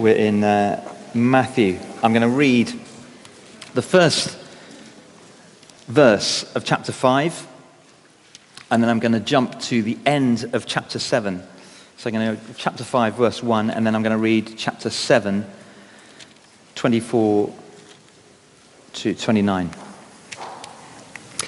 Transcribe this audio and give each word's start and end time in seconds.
we're 0.00 0.16
in 0.16 0.42
uh, 0.42 0.82
Matthew. 1.12 1.78
I'm 2.02 2.14
going 2.14 2.22
to 2.22 2.28
read 2.28 2.68
the 3.74 3.82
first 3.82 4.38
verse 5.88 6.50
of 6.54 6.64
chapter 6.64 6.90
5, 6.90 7.46
and 8.70 8.82
then 8.82 8.88
I'm 8.88 8.98
going 8.98 9.12
to 9.12 9.20
jump 9.20 9.60
to 9.60 9.82
the 9.82 9.98
end 10.06 10.48
of 10.54 10.64
chapter 10.64 10.98
7. 10.98 11.42
So 11.98 12.08
I'm 12.08 12.14
going 12.14 12.34
to 12.34 12.54
chapter 12.54 12.82
5, 12.82 13.14
verse 13.14 13.42
1, 13.42 13.68
and 13.68 13.86
then 13.86 13.94
I'm 13.94 14.02
going 14.02 14.16
to 14.16 14.22
read 14.22 14.54
chapter 14.56 14.88
7, 14.88 15.44
24 16.76 17.54
to 18.94 19.14
29. 19.14 19.70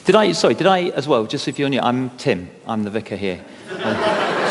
Did 0.04 0.14
I, 0.14 0.32
sorry, 0.32 0.54
did 0.54 0.66
I 0.66 0.90
as 0.90 1.08
well, 1.08 1.24
just 1.24 1.48
if 1.48 1.58
you're 1.58 1.70
new, 1.70 1.80
I'm 1.80 2.10
Tim, 2.18 2.50
I'm 2.66 2.84
the 2.84 2.90
vicar 2.90 3.16
here. 3.16 3.42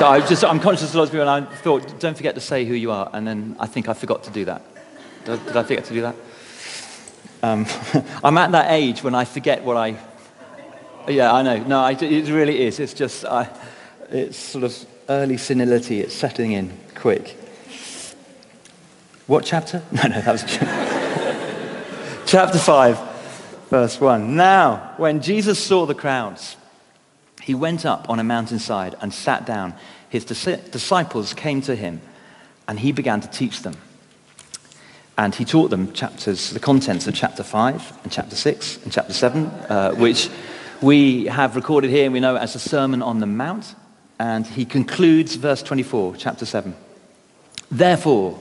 So 0.01 0.07
I 0.07 0.19
just, 0.19 0.43
I'm 0.43 0.59
conscious 0.59 0.89
of 0.89 0.95
lots 0.95 1.09
of 1.09 1.11
people, 1.11 1.29
and 1.29 1.45
I 1.45 1.55
thought, 1.57 1.99
don't 1.99 2.17
forget 2.17 2.33
to 2.33 2.41
say 2.41 2.65
who 2.65 2.73
you 2.73 2.89
are, 2.89 3.07
and 3.13 3.27
then 3.27 3.55
I 3.59 3.67
think 3.67 3.87
I 3.87 3.93
forgot 3.93 4.23
to 4.23 4.31
do 4.31 4.45
that. 4.45 4.63
Did, 5.25 5.45
did 5.45 5.55
I 5.55 5.61
forget 5.61 5.85
to 5.85 5.93
do 5.93 6.01
that? 6.01 6.15
Um, 7.43 7.67
I'm 8.23 8.35
at 8.39 8.51
that 8.53 8.71
age 8.71 9.03
when 9.03 9.13
I 9.13 9.25
forget 9.25 9.63
what 9.63 9.77
I, 9.77 9.99
yeah, 11.07 11.31
I 11.31 11.43
know, 11.43 11.57
no, 11.65 11.81
I, 11.81 11.91
it 11.91 12.29
really 12.29 12.63
is. 12.63 12.79
It's 12.79 12.95
just, 12.95 13.25
I, 13.25 13.47
it's 14.09 14.37
sort 14.37 14.63
of 14.63 14.75
early 15.07 15.37
senility, 15.37 16.01
it's 16.01 16.15
settling 16.15 16.53
in 16.53 16.75
quick. 16.95 17.37
What 19.27 19.45
chapter? 19.45 19.83
No, 19.91 20.01
no, 20.01 20.19
that 20.19 20.31
was 20.31 20.41
chapter 22.25 22.57
5 22.57 23.67
verse 23.69 24.01
1. 24.01 24.35
Now, 24.35 24.95
when 24.97 25.21
Jesus 25.21 25.63
saw 25.63 25.85
the 25.85 25.93
crowds, 25.93 26.57
he 27.41 27.55
went 27.55 27.85
up 27.85 28.09
on 28.09 28.19
a 28.19 28.23
mountainside 28.23 28.95
and 29.01 29.13
sat 29.13 29.45
down. 29.45 29.73
His 30.09 30.25
disciples 30.25 31.33
came 31.33 31.61
to 31.61 31.75
him, 31.75 32.01
and 32.67 32.79
he 32.79 32.91
began 32.91 33.21
to 33.21 33.27
teach 33.27 33.61
them. 33.61 33.75
And 35.17 35.35
he 35.35 35.45
taught 35.45 35.69
them 35.69 35.91
chapters, 35.93 36.51
the 36.51 36.59
contents 36.59 37.07
of 37.07 37.13
chapter 37.13 37.43
5 37.43 37.99
and 38.03 38.11
chapter 38.11 38.35
6 38.35 38.83
and 38.83 38.91
chapter 38.91 39.13
7, 39.13 39.45
uh, 39.45 39.91
which 39.93 40.29
we 40.81 41.25
have 41.25 41.55
recorded 41.55 41.91
here 41.91 42.05
and 42.05 42.13
we 42.13 42.19
know 42.19 42.35
as 42.35 42.53
the 42.53 42.59
Sermon 42.59 43.01
on 43.01 43.19
the 43.19 43.27
Mount. 43.27 43.75
And 44.19 44.47
he 44.47 44.65
concludes 44.65 45.35
verse 45.35 45.61
24, 45.61 46.15
chapter 46.15 46.45
7. 46.45 46.75
Therefore, 47.69 48.39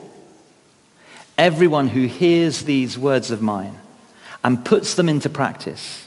everyone 1.36 1.88
who 1.88 2.06
hears 2.06 2.62
these 2.64 2.98
words 2.98 3.30
of 3.30 3.42
mine 3.42 3.78
and 4.44 4.64
puts 4.64 4.94
them 4.94 5.08
into 5.08 5.28
practice 5.28 6.06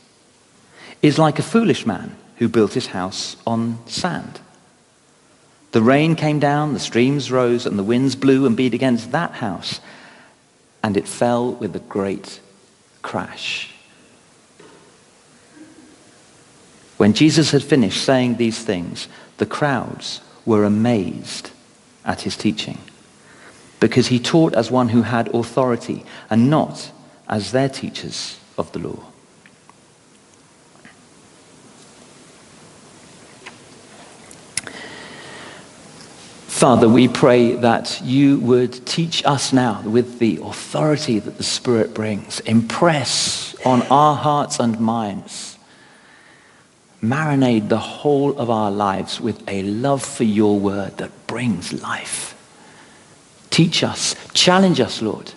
is 1.01 1.17
like 1.17 1.39
a 1.39 1.43
foolish 1.43 1.85
man 1.85 2.15
who 2.37 2.47
built 2.47 2.73
his 2.73 2.87
house 2.87 3.35
on 3.45 3.77
sand. 3.87 4.39
The 5.71 5.81
rain 5.81 6.15
came 6.15 6.39
down, 6.39 6.73
the 6.73 6.79
streams 6.79 7.31
rose, 7.31 7.65
and 7.65 7.79
the 7.79 7.83
winds 7.83 8.15
blew 8.15 8.45
and 8.45 8.57
beat 8.57 8.73
against 8.73 9.11
that 9.11 9.31
house, 9.31 9.79
and 10.83 10.97
it 10.97 11.07
fell 11.07 11.53
with 11.53 11.75
a 11.75 11.79
great 11.79 12.39
crash. 13.01 13.73
When 16.97 17.13
Jesus 17.13 17.51
had 17.51 17.63
finished 17.63 18.03
saying 18.03 18.35
these 18.35 18.59
things, 18.63 19.07
the 19.37 19.45
crowds 19.45 20.21
were 20.45 20.65
amazed 20.65 21.51
at 22.05 22.21
his 22.21 22.35
teaching, 22.35 22.77
because 23.79 24.07
he 24.07 24.19
taught 24.19 24.53
as 24.53 24.69
one 24.69 24.89
who 24.89 25.03
had 25.03 25.33
authority 25.33 26.03
and 26.29 26.49
not 26.49 26.91
as 27.27 27.51
their 27.51 27.69
teachers 27.69 28.37
of 28.57 28.71
the 28.73 28.79
law. 28.79 29.10
Father, 36.61 36.87
we 36.87 37.07
pray 37.07 37.55
that 37.55 37.99
you 38.03 38.37
would 38.41 38.85
teach 38.85 39.25
us 39.25 39.51
now 39.51 39.81
with 39.81 40.19
the 40.19 40.39
authority 40.43 41.17
that 41.17 41.37
the 41.37 41.43
Spirit 41.43 41.95
brings. 41.95 42.39
Impress 42.41 43.55
on 43.65 43.81
our 43.87 44.15
hearts 44.15 44.59
and 44.59 44.79
minds. 44.79 45.57
Marinate 47.01 47.67
the 47.67 47.79
whole 47.79 48.37
of 48.37 48.51
our 48.51 48.69
lives 48.69 49.19
with 49.19 49.41
a 49.49 49.63
love 49.63 50.05
for 50.05 50.23
your 50.23 50.59
word 50.59 50.97
that 50.97 51.25
brings 51.25 51.73
life. 51.81 52.35
Teach 53.49 53.83
us, 53.83 54.15
challenge 54.35 54.79
us, 54.79 55.01
Lord. 55.01 55.33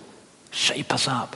Shape 0.51 0.93
us 0.93 1.07
up. 1.07 1.35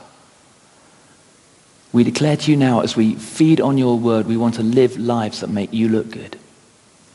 We 1.92 2.04
declare 2.04 2.38
to 2.38 2.52
you 2.52 2.58
now 2.58 2.82
as 2.82 2.96
we 2.96 3.16
feed 3.16 3.60
on 3.60 3.80
your 3.80 3.98
word, 3.98 4.28
we 4.28 4.38
want 4.38 4.54
to 4.54 4.62
live 4.62 5.00
lives 5.00 5.40
that 5.40 5.50
make 5.50 5.74
you 5.74 5.90
look 5.90 6.12
good. 6.12 6.38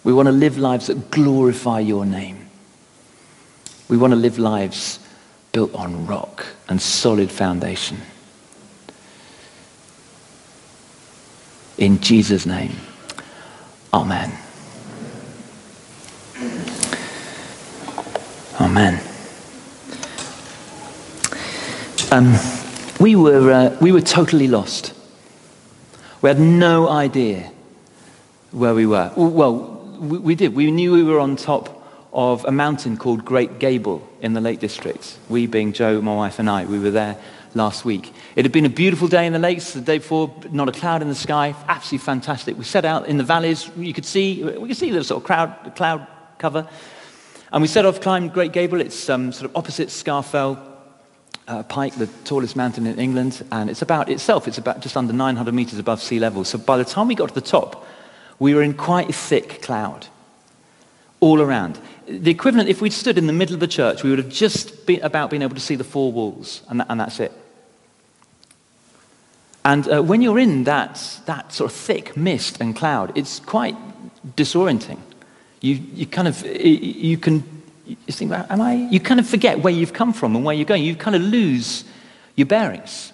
We 0.03 0.13
want 0.13 0.27
to 0.27 0.33
live 0.33 0.59
lives 0.59 0.89
that 0.89 1.13
glorify 1.13 1.79
your 1.79 2.05
name. 2.05 2.44
We 3.89 3.97
want 3.97 4.13
to 4.13 4.17
live 4.17 4.39
lives 4.39 4.99
built 5.53 5.75
on 5.75 6.07
rock 6.07 6.47
and 6.69 6.81
solid 6.81 7.31
foundation. 7.31 7.99
In 11.79 12.01
Jesus' 12.01 12.47
name, 12.47 12.77
Amen. 13.95 14.33
Amen. 18.61 19.01
Um, 22.11 22.35
we 22.99 23.15
were, 23.15 23.53
uh, 23.53 23.77
we 23.81 23.93
were 23.93 24.01
totally 24.01 24.49
lost. 24.49 24.93
We 26.23 26.29
had 26.29 26.41
no 26.41 26.89
idea 26.89 27.53
where 28.51 28.75
we 28.75 28.87
were. 28.87 29.13
Well, 29.17 29.55
we, 30.01 30.19
we 30.19 30.35
did. 30.35 30.57
We 30.57 30.71
knew 30.73 30.93
we 30.93 31.05
were 31.05 31.21
on 31.21 31.37
top 31.37 31.74
of 32.15 32.45
a 32.45 32.53
mountain 32.53 32.97
called 32.97 33.25
Great 33.25 33.59
Gable 33.59 34.07
in 34.21 34.35
the 34.35 34.41
Lake 34.41 34.61
District. 34.61 35.19
We, 35.29 35.47
being 35.47 35.73
Joe, 35.73 36.01
my 36.01 36.15
wife, 36.15 36.39
and 36.39 36.49
I, 36.49 36.65
we 36.65 36.79
were 36.79 36.93
there 36.93 37.19
last 37.55 37.85
week. 37.85 38.13
It 38.37 38.45
had 38.45 38.53
been 38.53 38.65
a 38.65 38.71
beautiful 38.71 39.09
day 39.09 39.27
in 39.27 39.33
the 39.33 39.39
lakes 39.39 39.73
the 39.73 39.81
day 39.81 39.99
before, 39.99 40.33
not 40.51 40.69
a 40.69 40.73
cloud 40.73 41.03
in 41.03 41.09
the 41.09 41.15
sky, 41.15 41.55
absolutely 41.67 42.05
fantastic. 42.05 42.57
We 42.57 42.65
set 42.65 42.85
out 42.85 43.09
in 43.09 43.17
the 43.17 43.25
valleys. 43.25 43.69
You 43.77 43.93
could 43.93 44.05
see, 44.05 44.45
we 44.45 44.69
could 44.69 44.77
see 44.77 44.91
the 44.91 45.03
sort 45.03 45.23
of 45.23 45.27
crowd, 45.27 45.73
cloud 45.75 46.07
cover. 46.39 46.69
And 47.53 47.63
we 47.63 47.69
set 47.69 47.85
off, 47.85 48.01
climbed 48.01 48.33
Great 48.33 48.53
Gable. 48.53 48.81
It's 48.81 49.09
um, 49.11 49.33
sort 49.33 49.51
of 49.51 49.57
opposite 49.57 49.89
Scafell 49.89 50.59
uh, 51.49 51.63
Pike, 51.65 51.97
the 51.97 52.07
tallest 52.25 52.57
mountain 52.57 52.87
in 52.87 52.99
England, 52.99 53.45
and 53.51 53.69
it's 53.69 53.83
about 53.83 54.09
itself, 54.09 54.49
it's 54.49 54.59
about 54.59 54.81
just 54.81 54.97
under 54.97 55.13
900 55.13 55.53
meters 55.53 55.79
above 55.79 56.01
sea 56.01 56.19
level. 56.19 56.45
So 56.45 56.59
by 56.59 56.77
the 56.77 56.85
time 56.85 57.09
we 57.09 57.15
got 57.15 57.29
to 57.29 57.35
the 57.35 57.41
top, 57.41 57.87
we 58.39 58.55
were 58.55 58.63
in 58.63 58.75
quite 58.75 59.11
a 59.11 59.13
thick 59.13 59.63
cloud 59.63 60.07
all 61.25 61.41
around. 61.41 61.79
The 62.07 62.31
equivalent, 62.31 62.69
if 62.69 62.83
we'd 62.83 62.93
stood 62.93 63.17
in 63.17 63.27
the 63.27 63.33
middle 63.33 63.55
of 63.55 63.61
the 63.61 63.73
church, 63.81 64.03
we 64.05 64.11
would 64.11 64.19
have 64.19 64.29
just 64.29 64.87
been 64.87 65.01
about 65.03 65.31
been 65.31 65.43
able 65.43 65.55
to 65.55 65.61
see 65.61 65.75
the 65.75 65.85
four 65.85 66.13
walls, 66.13 66.63
and, 66.69 66.81
that, 66.81 66.87
and 66.91 67.01
that's 67.01 67.19
it. 67.19 67.33
And 69.65 69.89
uh, 69.89 70.03
when 70.03 70.21
you're 70.21 70.39
in 70.39 70.65
that, 70.65 71.21
that 71.25 71.53
sort 71.53 71.71
of 71.71 71.77
thick 71.77 72.15
mist 72.17 72.61
and 72.61 72.77
cloud, 72.77 73.17
it's 73.17 73.41
quite 73.41 73.75
disorienting. 74.37 74.99
You, 75.63 75.77
you 75.95 76.07
kind 76.07 76.29
of, 76.29 76.45
you 76.45 77.17
can 77.17 77.43
you 77.87 77.97
think, 78.11 78.33
am 78.33 78.61
I? 78.61 78.75
You 78.75 79.01
kind 79.01 79.19
of 79.19 79.27
forget 79.27 79.61
where 79.61 79.73
you've 79.73 79.95
come 79.95 80.13
from 80.13 80.37
and 80.37 80.45
where 80.45 80.55
you're 80.55 80.67
going. 80.67 80.83
You 80.83 80.95
kind 80.97 81.17
of 81.17 81.23
lose 81.23 81.85
your 82.37 82.47
bearings. 82.47 83.14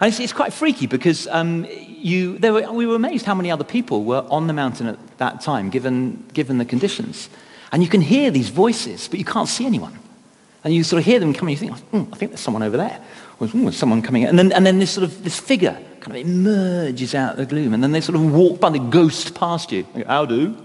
And 0.00 0.08
it's, 0.08 0.20
it's 0.20 0.32
quite 0.32 0.52
freaky 0.52 0.86
because 0.86 1.26
um, 1.28 1.66
you, 1.68 2.38
were, 2.40 2.72
we 2.72 2.86
were 2.86 2.94
amazed 2.94 3.26
how 3.26 3.34
many 3.34 3.50
other 3.50 3.64
people 3.64 4.04
were 4.04 4.24
on 4.30 4.46
the 4.46 4.52
mountain 4.52 4.86
at 4.86 5.18
that 5.18 5.40
time, 5.40 5.70
given, 5.70 6.24
given 6.32 6.58
the 6.58 6.64
conditions. 6.64 7.28
And 7.72 7.82
you 7.82 7.88
can 7.88 8.00
hear 8.00 8.30
these 8.30 8.48
voices, 8.48 9.08
but 9.08 9.18
you 9.18 9.24
can't 9.24 9.48
see 9.48 9.66
anyone. 9.66 9.98
And 10.64 10.72
you 10.72 10.84
sort 10.84 11.00
of 11.00 11.06
hear 11.06 11.18
them 11.18 11.34
coming, 11.34 11.52
you 11.52 11.58
think, 11.58 11.72
mm, 11.90 12.12
I 12.12 12.16
think 12.16 12.30
there's 12.30 12.40
someone 12.40 12.62
over 12.62 12.76
there. 12.76 13.00
Or 13.40 13.48
mm, 13.48 13.62
there's 13.62 13.76
someone 13.76 14.02
coming. 14.02 14.24
And 14.24 14.38
then, 14.38 14.52
and 14.52 14.64
then 14.64 14.78
this 14.78 14.90
sort 14.90 15.04
of 15.04 15.24
this 15.24 15.38
figure 15.38 15.76
kind 16.00 16.16
of 16.16 16.26
emerges 16.26 17.14
out 17.14 17.32
of 17.32 17.36
the 17.38 17.46
gloom. 17.46 17.74
And 17.74 17.82
then 17.82 17.92
they 17.92 18.00
sort 18.00 18.16
of 18.16 18.32
walk 18.32 18.60
by, 18.60 18.70
the 18.70 18.78
ghost 18.78 19.34
past 19.34 19.72
you. 19.72 19.82
go, 19.82 20.04
How 20.04 20.26
do? 20.26 20.56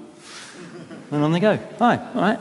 And 1.12 1.24
on 1.24 1.32
they 1.32 1.40
go. 1.40 1.60
Hi, 1.80 1.98
all 2.16 2.22
right. 2.22 2.40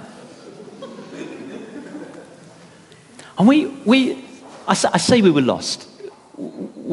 And 3.38 3.48
we, 3.48 3.66
we 3.66 4.14
I, 4.66 4.70
I 4.70 4.98
say 4.98 5.20
we 5.20 5.30
were 5.30 5.42
lost. 5.42 5.88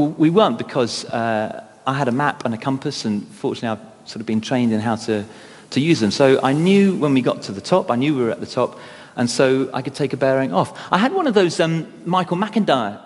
We 0.07 0.29
weren't 0.29 0.57
because 0.57 1.03
uh, 1.05 1.65
I 1.85 1.93
had 1.93 2.07
a 2.07 2.11
map 2.13 2.45
and 2.45 2.53
a 2.53 2.57
compass, 2.57 3.03
and 3.03 3.27
fortunately 3.27 3.77
I've 3.77 4.09
sort 4.09 4.21
of 4.21 4.25
been 4.25 4.39
trained 4.39 4.71
in 4.71 4.79
how 4.79 4.95
to, 4.95 5.25
to 5.71 5.79
use 5.81 5.99
them. 5.99 6.11
So 6.11 6.39
I 6.41 6.53
knew 6.53 6.95
when 6.95 7.13
we 7.13 7.21
got 7.21 7.41
to 7.43 7.51
the 7.51 7.59
top, 7.59 7.91
I 7.91 7.95
knew 7.95 8.15
we 8.15 8.23
were 8.23 8.31
at 8.31 8.39
the 8.39 8.47
top, 8.47 8.79
And 9.17 9.29
so 9.29 9.69
I 9.73 9.81
could 9.81 9.95
take 9.95 10.13
a 10.13 10.17
bearing 10.17 10.53
off. 10.53 10.79
I 10.89 10.97
had 10.97 11.11
one 11.11 11.27
of 11.27 11.33
those 11.33 11.59
um, 11.59 11.85
Michael 12.05 12.37
McIntyre 12.37 13.01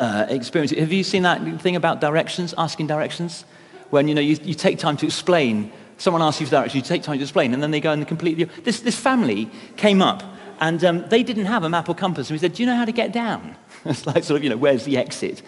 uh, 0.00 0.26
experiences. 0.28 0.76
Have 0.78 0.92
you 0.92 1.04
seen 1.04 1.22
that 1.22 1.60
thing 1.60 1.76
about 1.76 2.00
directions, 2.00 2.52
asking 2.58 2.88
directions? 2.88 3.44
When 3.90 4.08
you 4.08 4.14
know 4.16 4.20
you, 4.20 4.36
you 4.42 4.54
take 4.54 4.78
time 4.80 4.96
to 4.96 5.06
explain. 5.06 5.70
Someone 5.98 6.20
asks 6.20 6.40
you 6.40 6.46
for 6.46 6.50
directions, 6.50 6.74
you 6.74 6.82
take 6.82 7.04
time 7.04 7.18
to 7.18 7.22
explain, 7.22 7.54
and 7.54 7.62
then 7.62 7.70
they 7.70 7.80
go 7.80 7.92
and 7.92 8.06
completely. 8.08 8.44
This, 8.64 8.80
this 8.80 8.98
family 8.98 9.48
came 9.76 10.02
up 10.02 10.24
and 10.60 10.82
um, 10.84 11.08
they 11.08 11.22
didn't 11.22 11.46
have 11.46 11.64
a 11.64 11.68
map 11.68 11.88
or 11.88 11.94
compass. 11.94 12.30
And 12.30 12.34
we 12.34 12.38
said, 12.38 12.54
Do 12.54 12.62
you 12.62 12.66
know 12.66 12.76
how 12.76 12.84
to 12.84 12.92
get 12.92 13.12
down? 13.12 13.56
it's 13.84 14.06
like, 14.06 14.24
sort 14.24 14.38
of, 14.38 14.44
you 14.44 14.50
know, 14.50 14.56
where's 14.56 14.84
the 14.84 14.96
exit? 14.96 15.42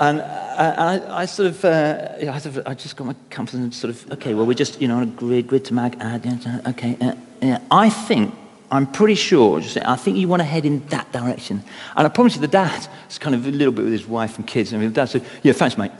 And 0.00 0.20
uh, 0.20 0.74
I, 0.78 1.22
I, 1.22 1.26
sort 1.26 1.48
of, 1.48 1.64
uh, 1.64 2.08
I, 2.20 2.38
sort 2.38 2.56
of, 2.56 2.66
I 2.66 2.74
just 2.74 2.96
got 2.96 3.08
my 3.08 3.16
compass 3.30 3.54
and 3.54 3.74
sort 3.74 3.90
of, 3.90 4.12
okay, 4.12 4.34
well, 4.34 4.46
we're 4.46 4.54
just, 4.54 4.80
you 4.80 4.86
know, 4.86 4.98
on 4.98 5.02
a 5.02 5.06
grid, 5.06 5.48
grid 5.48 5.64
to 5.66 5.74
mag, 5.74 5.96
add, 6.00 6.24
okay, 6.68 6.96
uh, 7.00 7.14
yeah. 7.42 7.58
I 7.70 7.90
think, 7.90 8.32
I'm 8.70 8.86
pretty 8.86 9.16
sure, 9.16 9.60
just, 9.60 9.76
I 9.78 9.96
think 9.96 10.16
you 10.16 10.28
want 10.28 10.40
to 10.40 10.44
head 10.44 10.64
in 10.64 10.86
that 10.88 11.10
direction. 11.10 11.64
And 11.96 12.06
I 12.06 12.10
promise 12.10 12.36
you, 12.36 12.40
the 12.40 12.48
dad 12.48 12.86
is 13.10 13.18
kind 13.18 13.34
of 13.34 13.46
a 13.46 13.50
little 13.50 13.72
bit 13.72 13.84
with 13.84 13.92
his 13.92 14.06
wife 14.06 14.38
and 14.38 14.46
kids. 14.46 14.72
And 14.72 14.82
the 14.82 14.88
dad 14.88 15.06
said, 15.06 15.24
yeah, 15.42 15.52
thanks, 15.52 15.76
mate. 15.76 15.90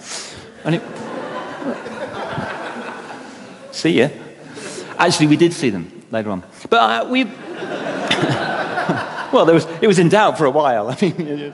And 0.65 0.77
it, 0.77 0.83
see 3.75 3.99
ya. 3.99 4.11
Actually, 4.97 5.27
we 5.27 5.37
did 5.37 5.53
see 5.53 5.71
them 5.71 6.05
later 6.12 6.31
on. 6.31 6.45
But 6.71 6.77
uh, 6.77 7.09
we, 7.09 7.25
well, 9.33 9.45
there 9.45 9.55
was, 9.55 9.67
it 9.81 9.89
was 9.89 9.99
in 9.99 10.09
doubt 10.09 10.39
for 10.39 10.45
a 10.45 10.50
while. 10.50 10.91
I 10.91 10.97
mean, 11.00 11.53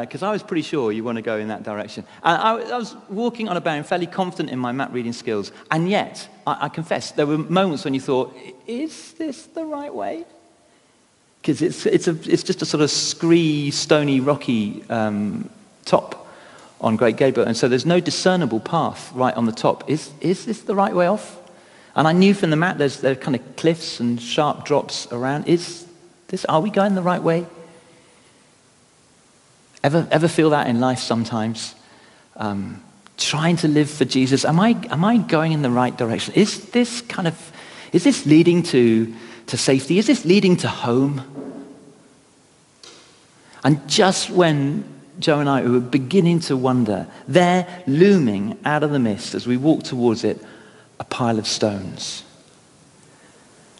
because 0.00 0.22
uh, 0.22 0.28
I 0.28 0.32
was 0.32 0.42
pretty 0.42 0.62
sure 0.62 0.92
you 0.92 1.04
want 1.04 1.16
to 1.16 1.22
go 1.22 1.38
in 1.38 1.48
that 1.48 1.62
direction. 1.62 2.04
And 2.22 2.40
I, 2.40 2.74
I, 2.74 2.78
was 2.78 2.96
walking 3.08 3.48
on 3.48 3.56
a 3.56 3.60
bearing, 3.60 3.82
fairly 3.82 4.06
confident 4.06 4.50
in 4.50 4.58
my 4.58 4.72
map 4.72 4.92
reading 4.92 5.12
skills, 5.12 5.52
and 5.70 5.88
yet, 5.88 6.28
I, 6.46 6.66
I 6.66 6.68
confess, 6.68 7.12
there 7.12 7.26
were 7.26 7.38
moments 7.38 7.84
when 7.84 7.94
you 7.94 8.00
thought, 8.00 8.36
is 8.66 9.12
this 9.14 9.46
the 9.46 9.64
right 9.64 9.94
way? 9.94 10.24
Because 11.40 11.60
it's, 11.60 11.84
it's, 11.86 12.08
it's 12.08 12.42
just 12.42 12.62
a 12.62 12.66
sort 12.66 12.82
of 12.82 12.90
scree, 12.90 13.70
stony, 13.70 14.20
rocky 14.20 14.82
um, 14.88 15.50
top 15.84 16.26
on 16.80 16.96
Great 16.96 17.16
Gable, 17.16 17.42
and 17.42 17.56
so 17.56 17.68
there's 17.68 17.86
no 17.86 18.00
discernible 18.00 18.60
path 18.60 19.12
right 19.12 19.34
on 19.34 19.46
the 19.46 19.52
top. 19.52 19.88
Is, 19.88 20.10
is 20.20 20.44
this 20.44 20.62
the 20.62 20.74
right 20.74 20.94
way 20.94 21.06
off? 21.06 21.40
And 21.96 22.08
I 22.08 22.12
knew 22.12 22.34
from 22.34 22.50
the 22.50 22.56
map 22.56 22.78
there's, 22.78 23.00
there 23.00 23.12
are 23.12 23.16
kind 23.16 23.36
of 23.36 23.56
cliffs 23.56 24.00
and 24.00 24.20
sharp 24.20 24.64
drops 24.64 25.06
around. 25.12 25.46
Is 25.46 25.86
this, 26.28 26.44
are 26.46 26.60
we 26.60 26.70
going 26.70 26.94
the 26.94 27.02
right 27.02 27.22
way? 27.22 27.46
Ever, 29.84 30.08
ever 30.10 30.28
feel 30.28 30.50
that 30.50 30.66
in 30.66 30.80
life 30.80 30.98
sometimes? 30.98 31.74
Um, 32.36 32.82
trying 33.18 33.56
to 33.58 33.68
live 33.68 33.90
for 33.90 34.06
Jesus. 34.06 34.44
Am 34.46 34.58
I, 34.58 34.70
am 34.90 35.04
I 35.04 35.18
going 35.18 35.52
in 35.52 35.60
the 35.60 35.70
right 35.70 35.96
direction? 35.96 36.32
Is 36.34 36.70
this 36.70 37.02
kind 37.02 37.28
of, 37.28 37.52
is 37.92 38.02
this 38.02 38.24
leading 38.24 38.62
to, 38.64 39.14
to 39.46 39.56
safety? 39.58 39.98
Is 39.98 40.06
this 40.06 40.24
leading 40.24 40.56
to 40.58 40.68
home? 40.68 41.22
And 43.62 43.86
just 43.86 44.30
when 44.30 44.84
Joe 45.18 45.40
and 45.40 45.50
I 45.50 45.62
were 45.62 45.80
beginning 45.80 46.40
to 46.40 46.56
wonder, 46.56 47.06
there 47.28 47.84
looming 47.86 48.58
out 48.64 48.82
of 48.82 48.90
the 48.90 48.98
mist 48.98 49.34
as 49.34 49.46
we 49.46 49.58
walked 49.58 49.84
towards 49.84 50.24
it, 50.24 50.42
a 50.98 51.04
pile 51.04 51.38
of 51.38 51.46
stones. 51.46 52.24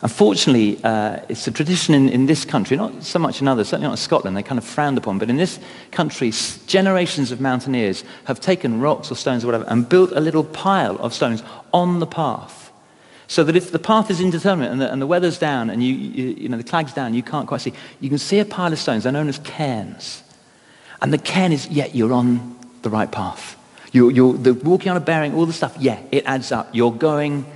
Unfortunately, 0.04 0.78
uh, 0.84 1.20
it's 1.30 1.46
a 1.46 1.50
tradition 1.50 1.94
in, 1.94 2.10
in 2.10 2.26
this 2.26 2.44
country, 2.44 2.76
not 2.76 3.02
so 3.02 3.18
much 3.18 3.40
in 3.40 3.48
others, 3.48 3.68
certainly 3.68 3.86
not 3.86 3.94
in 3.94 3.96
Scotland, 3.96 4.36
they're 4.36 4.42
kind 4.42 4.58
of 4.58 4.64
frowned 4.64 4.98
upon, 4.98 5.18
but 5.18 5.30
in 5.30 5.38
this 5.38 5.58
country, 5.92 6.30
generations 6.66 7.32
of 7.32 7.40
mountaineers 7.40 8.04
have 8.24 8.38
taken 8.38 8.82
rocks 8.82 9.10
or 9.10 9.14
stones 9.14 9.44
or 9.44 9.46
whatever 9.46 9.64
and 9.66 9.88
built 9.88 10.12
a 10.12 10.20
little 10.20 10.44
pile 10.44 10.98
of 10.98 11.14
stones 11.14 11.42
on 11.72 12.00
the 12.00 12.06
path. 12.06 12.70
So 13.28 13.44
that 13.44 13.56
if 13.56 13.72
the 13.72 13.78
path 13.78 14.10
is 14.10 14.20
indeterminate 14.20 14.72
and 14.72 14.80
the, 14.82 14.92
and 14.92 15.00
the 15.00 15.06
weather's 15.06 15.38
down 15.38 15.70
and 15.70 15.82
you, 15.82 15.94
you, 15.94 16.34
you 16.36 16.48
know, 16.50 16.58
the 16.58 16.64
clag's 16.64 16.92
down, 16.92 17.14
you 17.14 17.22
can't 17.22 17.48
quite 17.48 17.62
see, 17.62 17.72
you 18.00 18.10
can 18.10 18.18
see 18.18 18.38
a 18.40 18.44
pile 18.44 18.74
of 18.74 18.78
stones. 18.78 19.04
They're 19.04 19.12
known 19.12 19.30
as 19.30 19.38
cairns. 19.38 20.22
And 21.00 21.14
the 21.14 21.18
cairn 21.18 21.50
is, 21.50 21.66
yeah, 21.68 21.86
you're 21.86 22.12
on 22.12 22.58
the 22.82 22.90
right 22.90 23.10
path. 23.10 23.56
You're, 23.92 24.10
you're 24.10 24.34
the, 24.34 24.52
walking 24.52 24.90
on 24.90 24.98
a 24.98 25.00
bearing, 25.00 25.32
all 25.32 25.46
the 25.46 25.54
stuff, 25.54 25.74
yeah, 25.80 25.98
it 26.12 26.26
adds 26.26 26.52
up. 26.52 26.68
You're 26.74 26.92
going 26.92 27.46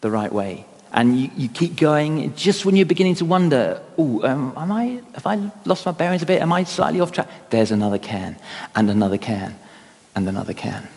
the 0.00 0.12
right 0.12 0.32
way 0.32 0.64
and 0.92 1.18
you, 1.18 1.30
you 1.36 1.48
keep 1.48 1.76
going. 1.76 2.34
Just 2.34 2.64
when 2.64 2.76
you're 2.76 2.86
beginning 2.86 3.14
to 3.16 3.24
wonder, 3.24 3.80
oh, 3.96 4.22
um, 4.24 4.52
am 4.56 4.70
I, 4.70 5.02
have 5.14 5.26
I 5.26 5.50
lost 5.64 5.86
my 5.86 5.92
bearings 5.92 6.22
a 6.22 6.26
bit? 6.26 6.42
Am 6.42 6.52
I 6.52 6.64
slightly 6.64 7.00
off 7.00 7.12
track? 7.12 7.28
There's 7.50 7.70
another 7.70 7.98
cairn 7.98 8.36
and 8.76 8.90
another 8.90 9.18
cairn 9.18 9.56
and 10.14 10.28
another 10.28 10.52
cairn 10.52 10.88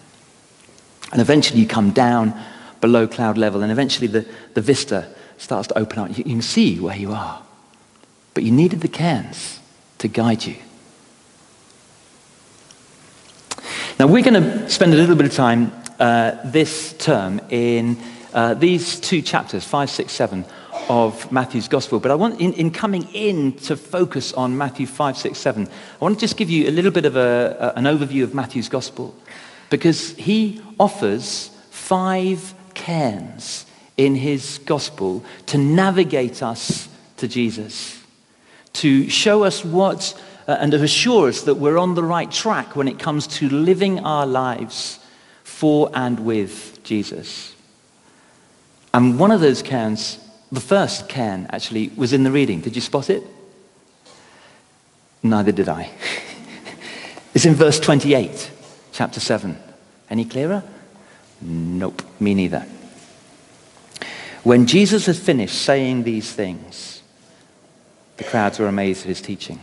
And 1.13 1.21
eventually 1.21 1.61
you 1.61 1.67
come 1.67 1.91
down 1.91 2.37
below 2.81 3.07
cloud 3.07 3.37
level, 3.37 3.63
and 3.63 3.71
eventually 3.71 4.07
the, 4.07 4.27
the 4.53 4.61
vista 4.61 5.07
starts 5.37 5.69
to 5.69 5.77
open 5.77 5.99
up. 5.99 6.09
You, 6.09 6.17
you 6.17 6.23
can 6.23 6.41
see 6.41 6.79
where 6.79 6.97
you 6.97 7.13
are. 7.13 7.41
But 8.33 8.43
you 8.43 8.51
needed 8.51 8.81
the 8.81 8.89
cairns 8.89 9.59
to 9.99 10.09
guide 10.09 10.45
you. 10.45 10.57
Now, 13.97 14.07
we're 14.07 14.23
going 14.23 14.43
to 14.43 14.69
spend 14.69 14.93
a 14.93 14.97
little 14.97 15.15
bit 15.15 15.25
of 15.25 15.33
time 15.33 15.71
uh, 15.99 16.31
this 16.43 16.91
term 16.97 17.39
in 17.49 17.97
uh, 18.35 18.53
these 18.53 18.99
two 18.99 19.21
chapters, 19.21 19.63
5, 19.63 19.89
6, 19.89 20.11
7, 20.11 20.45
of 20.89 21.31
Matthew's 21.31 21.69
Gospel. 21.69 22.01
But 22.01 22.11
I 22.11 22.15
want, 22.15 22.41
in, 22.41 22.51
in, 22.53 22.69
coming 22.69 23.07
in 23.13 23.53
to 23.59 23.77
focus 23.77 24.33
on 24.33 24.57
Matthew 24.57 24.85
5, 24.85 25.17
6, 25.17 25.39
7, 25.39 25.67
I 25.67 26.03
want 26.03 26.15
to 26.15 26.19
just 26.19 26.35
give 26.35 26.49
you 26.49 26.67
a 26.67 26.71
little 26.71 26.91
bit 26.91 27.05
of 27.05 27.15
a, 27.15 27.73
a, 27.75 27.79
an 27.79 27.85
overview 27.85 28.23
of 28.23 28.35
Matthew's 28.35 28.67
Gospel 28.67 29.15
because 29.69 30.11
he 30.17 30.61
offers 30.77 31.49
five 31.69 32.53
cairns 32.73 33.65
in 33.95 34.15
his 34.15 34.59
Gospel 34.65 35.23
to 35.45 35.57
navigate 35.57 36.43
us 36.43 36.89
to 37.17 37.29
Jesus, 37.29 38.03
to 38.73 39.09
show 39.09 39.45
us 39.45 39.63
what, 39.63 40.21
uh, 40.45 40.57
and 40.59 40.73
to 40.73 40.83
assure 40.83 41.29
us 41.29 41.43
that 41.43 41.55
we're 41.55 41.77
on 41.77 41.95
the 41.95 42.03
right 42.03 42.29
track 42.29 42.75
when 42.75 42.89
it 42.89 42.99
comes 42.99 43.27
to 43.27 43.47
living 43.47 43.99
our 43.99 44.25
lives 44.25 44.99
for 45.45 45.89
and 45.93 46.19
with 46.19 46.83
Jesus. 46.83 47.54
And 48.95 49.19
one 49.19 49.31
of 49.31 49.41
those 49.41 49.61
cairns, 49.61 50.19
the 50.53 50.61
first 50.61 51.09
cairn 51.09 51.47
actually, 51.49 51.89
was 51.97 52.13
in 52.13 52.23
the 52.23 52.31
reading. 52.31 52.61
Did 52.61 52.75
you 52.75 52.81
spot 52.81 53.09
it? 53.09 53.23
Neither 55.21 55.51
did 55.51 55.67
I. 55.67 55.91
it's 57.33 57.45
in 57.45 57.55
verse 57.55 57.77
28, 57.77 58.49
chapter 58.93 59.19
7. 59.19 59.57
Any 60.09 60.23
clearer? 60.23 60.63
Nope, 61.41 62.03
me 62.21 62.35
neither. 62.35 62.65
When 64.43 64.65
Jesus 64.65 65.07
had 65.07 65.17
finished 65.17 65.61
saying 65.61 66.03
these 66.03 66.31
things, 66.31 67.03
the 68.15 68.23
crowds 68.23 68.59
were 68.59 68.67
amazed 68.67 69.01
at 69.01 69.07
his 69.07 69.19
teaching. 69.19 69.61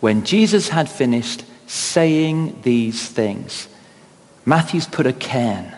When 0.00 0.26
Jesus 0.26 0.68
had 0.68 0.90
finished 0.90 1.42
saying 1.66 2.60
these 2.64 3.08
things, 3.08 3.66
Matthew's 4.44 4.86
put 4.86 5.06
a 5.06 5.14
cairn 5.14 5.74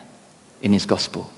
in 0.60 0.72
his 0.72 0.86
gospel. 0.86 1.30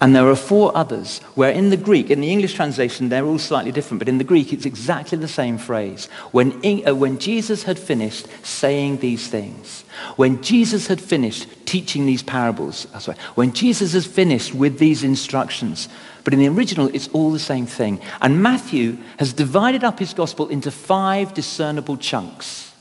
And 0.00 0.14
there 0.14 0.28
are 0.28 0.36
four 0.36 0.76
others 0.76 1.18
where 1.34 1.50
in 1.50 1.70
the 1.70 1.76
Greek, 1.76 2.08
in 2.08 2.20
the 2.20 2.30
English 2.30 2.54
translation, 2.54 3.08
they're 3.08 3.24
all 3.24 3.38
slightly 3.38 3.72
different, 3.72 3.98
but 3.98 4.08
in 4.08 4.18
the 4.18 4.24
Greek, 4.24 4.52
it's 4.52 4.64
exactly 4.64 5.18
the 5.18 5.26
same 5.26 5.58
phrase. 5.58 6.06
When, 6.30 6.52
uh, 6.86 6.94
when 6.94 7.18
Jesus 7.18 7.64
had 7.64 7.80
finished 7.80 8.28
saying 8.44 8.98
these 8.98 9.26
things, 9.26 9.82
when 10.14 10.40
Jesus 10.40 10.86
had 10.86 11.00
finished 11.00 11.48
teaching 11.66 12.06
these 12.06 12.22
parables, 12.22 12.86
that's 12.92 13.08
right, 13.08 13.18
when 13.34 13.52
Jesus 13.52 13.92
has 13.92 14.06
finished 14.06 14.54
with 14.54 14.78
these 14.78 15.02
instructions, 15.02 15.88
but 16.22 16.32
in 16.32 16.38
the 16.38 16.48
original, 16.48 16.94
it's 16.94 17.08
all 17.08 17.32
the 17.32 17.40
same 17.40 17.66
thing. 17.66 18.00
And 18.20 18.40
Matthew 18.40 18.98
has 19.18 19.32
divided 19.32 19.82
up 19.82 19.98
his 19.98 20.14
gospel 20.14 20.46
into 20.48 20.70
five 20.70 21.34
discernible 21.34 21.96
chunks. 21.96 22.72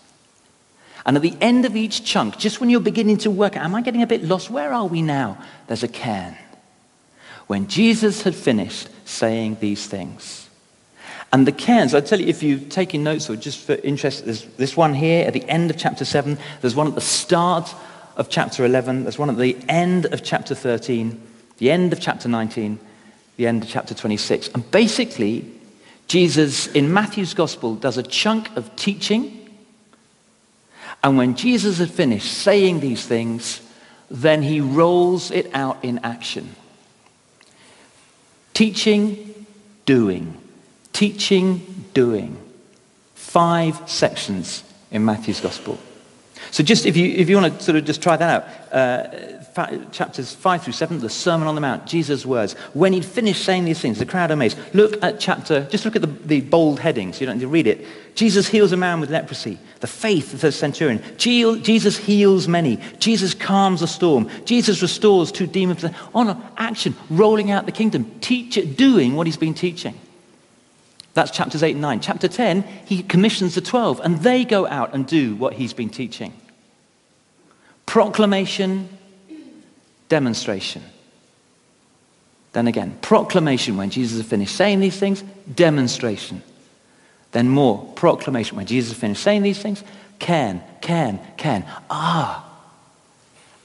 And 1.04 1.16
at 1.16 1.24
the 1.24 1.38
end 1.42 1.66
of 1.66 1.76
each 1.76 2.04
chunk, 2.04 2.38
just 2.38 2.60
when 2.60 2.70
you're 2.70 2.80
beginning 2.80 3.18
to 3.20 3.32
work 3.32 3.56
am 3.56 3.74
I 3.74 3.82
getting 3.82 4.04
a 4.04 4.08
bit 4.08 4.24
lost? 4.24 4.52
Where 4.52 4.72
are 4.72 4.86
we 4.86 5.02
now? 5.02 5.44
There's 5.66 5.84
a 5.84 5.88
cairn 5.88 6.38
when 7.48 7.68
Jesus 7.68 8.22
had 8.22 8.36
finished 8.36 8.89
saying 9.06 9.58
these 9.60 9.88
things. 9.88 10.48
And 11.34 11.46
the 11.46 11.51
cairns, 11.51 11.94
I 11.94 12.01
tell 12.01 12.22
you, 12.22 12.27
if 12.27 12.42
you've 12.42 12.70
taken 12.70 13.04
notes 13.04 13.30
or 13.30 13.36
just 13.36 13.60
for 13.60 13.75
interest, 13.75 14.25
there's 14.25 14.46
this 14.58 14.77
one 14.77 14.94
here 14.94 15.25
at 15.27 15.34
the 15.34 15.44
end 15.50 15.70
of 15.70 15.77
chapter 15.77 16.06
7, 16.06 16.38
there's 16.62 16.75
one 16.75 16.88
at 16.88 16.96
the 16.96 17.01
start 17.01 17.74
of 18.16 18.30
chapter 18.30 18.66
11, 18.66 19.04
there's 19.04 19.20
one 19.20 19.30
at 19.30 19.38
the 19.38 19.58
end 19.68 20.06
of 20.08 20.24
chapter 20.24 20.56
13, 20.56 21.22
the 21.58 21.70
end 21.72 21.92
of 21.92 22.00
chapter 22.00 22.30
19, 22.30 22.80
the 23.36 23.48
end 23.48 23.63
of 23.63 23.70
chapter 23.70 23.94
26. 23.94 24.50
And 24.50 24.70
basically, 24.72 25.51
Jesus 26.08 26.68
in 26.68 26.94
Matthew's 26.94 27.34
gospel 27.34 27.75
does 27.75 27.98
a 27.98 28.04
chunk 28.04 28.56
of 28.56 28.74
teaching. 28.75 29.50
And 31.04 31.18
when 31.18 31.36
Jesus 31.36 31.80
had 31.80 31.92
finished 31.92 32.34
saying 32.34 32.80
these 32.80 33.06
things, 33.06 33.62
then 34.10 34.42
he 34.42 34.62
rolls 34.62 35.30
it 35.32 35.54
out 35.54 35.84
in 35.84 36.00
action. 36.00 36.56
Teaching, 38.58 39.46
doing. 39.86 40.36
Teaching, 40.92 41.86
doing. 41.94 42.36
Five 43.14 43.88
sections 43.88 44.64
in 44.90 45.06
Matthew's 45.06 45.40
Gospel. 45.40 45.78
So 46.51 46.63
just 46.63 46.86
if 46.86 46.96
you, 46.96 47.10
if 47.10 47.29
you 47.29 47.38
want 47.38 47.58
to 47.58 47.63
sort 47.63 47.77
of 47.77 47.86
just 47.86 48.01
try 48.01 48.17
that 48.17 48.29
out, 48.29 48.74
uh, 48.74 49.38
fa- 49.41 49.88
chapters 49.91 50.34
5 50.34 50.63
through 50.63 50.74
7, 50.74 51.00
the 51.00 51.10
Sermon 51.10 51.48
on 51.48 51.56
the 51.56 51.62
Mount, 51.62 51.86
Jesus' 51.86 52.25
words. 52.25 52.53
When 52.74 52.94
he'd 52.94 53.06
finished 53.06 53.44
saying 53.44 53.65
these 53.65 53.79
things, 53.79 54.00
the 54.00 54.06
crowd 54.06 54.32
amazed. 54.32 54.58
Look 54.74 55.03
at 55.03 55.20
chapter, 55.20 55.65
just 55.65 55.86
look 55.86 55.96
at 55.96 56.01
the, 56.01 56.08
the 56.08 56.41
bold 56.41 56.79
headings. 56.79 57.20
You 57.20 57.27
don't 57.27 57.38
need 57.38 57.41
to 57.41 57.48
read 57.48 57.67
it. 57.67 57.86
Jesus 58.15 58.48
heals 58.48 58.72
a 58.72 58.77
man 58.77 59.00
with 59.00 59.10
leprosy. 59.10 59.60
The 59.79 59.88
faith 59.88 60.34
of 60.34 60.41
the 60.41 60.51
centurion. 60.51 61.03
Jesus 61.17 61.98
heals 61.98 62.48
many. 62.48 62.79
Jesus 63.00 63.34
calms 63.34 63.82
a 63.82 63.88
storm. 63.88 64.29
Jesus 64.46 64.82
restores 64.82 65.32
two 65.32 65.48
demons. 65.48 65.86
On 66.15 66.44
action, 66.58 66.96
rolling 67.10 67.51
out 67.51 67.65
the 67.65 67.72
kingdom, 67.72 68.20
teach 68.20 68.58
it, 68.58 68.77
doing 68.77 69.15
what 69.15 69.27
he's 69.27 69.38
been 69.38 69.53
teaching. 69.53 70.00
That's 71.18 71.32
chapters 71.32 71.64
8 71.64 71.72
and 71.72 71.82
9. 71.82 72.00
Chapter 72.00 72.28
10, 72.28 72.62
he 72.86 73.02
commissions 73.02 73.56
the 73.56 73.62
12, 73.62 74.02
and 74.04 74.20
they 74.20 74.46
go 74.46 74.68
out 74.68 74.94
and 74.94 75.08
do 75.08 75.36
what 75.36 75.54
he's 75.54 75.74
been 75.74 75.90
teaching 75.90 76.32
proclamation, 77.88 78.88
demonstration. 80.10 80.84
Then 82.54 82.68
again, 82.68 83.00
proclamation 83.02 83.78
when 83.78 83.90
Jesus 83.90 84.20
has 84.20 84.28
finished 84.28 84.56
saying 84.56 84.80
these 84.80 85.00
things, 85.00 85.24
demonstration. 85.52 86.44
Then 87.32 87.50
more, 87.50 87.84
proclamation 87.96 88.56
when 88.56 88.68
Jesus 88.68 88.92
has 88.92 89.00
finished 89.00 89.24
saying 89.24 89.42
these 89.42 89.58
things, 89.58 89.84
cairn, 90.20 90.62
cairn, 90.82 91.20
cairn. 91.36 91.66
Ah, 91.90 92.48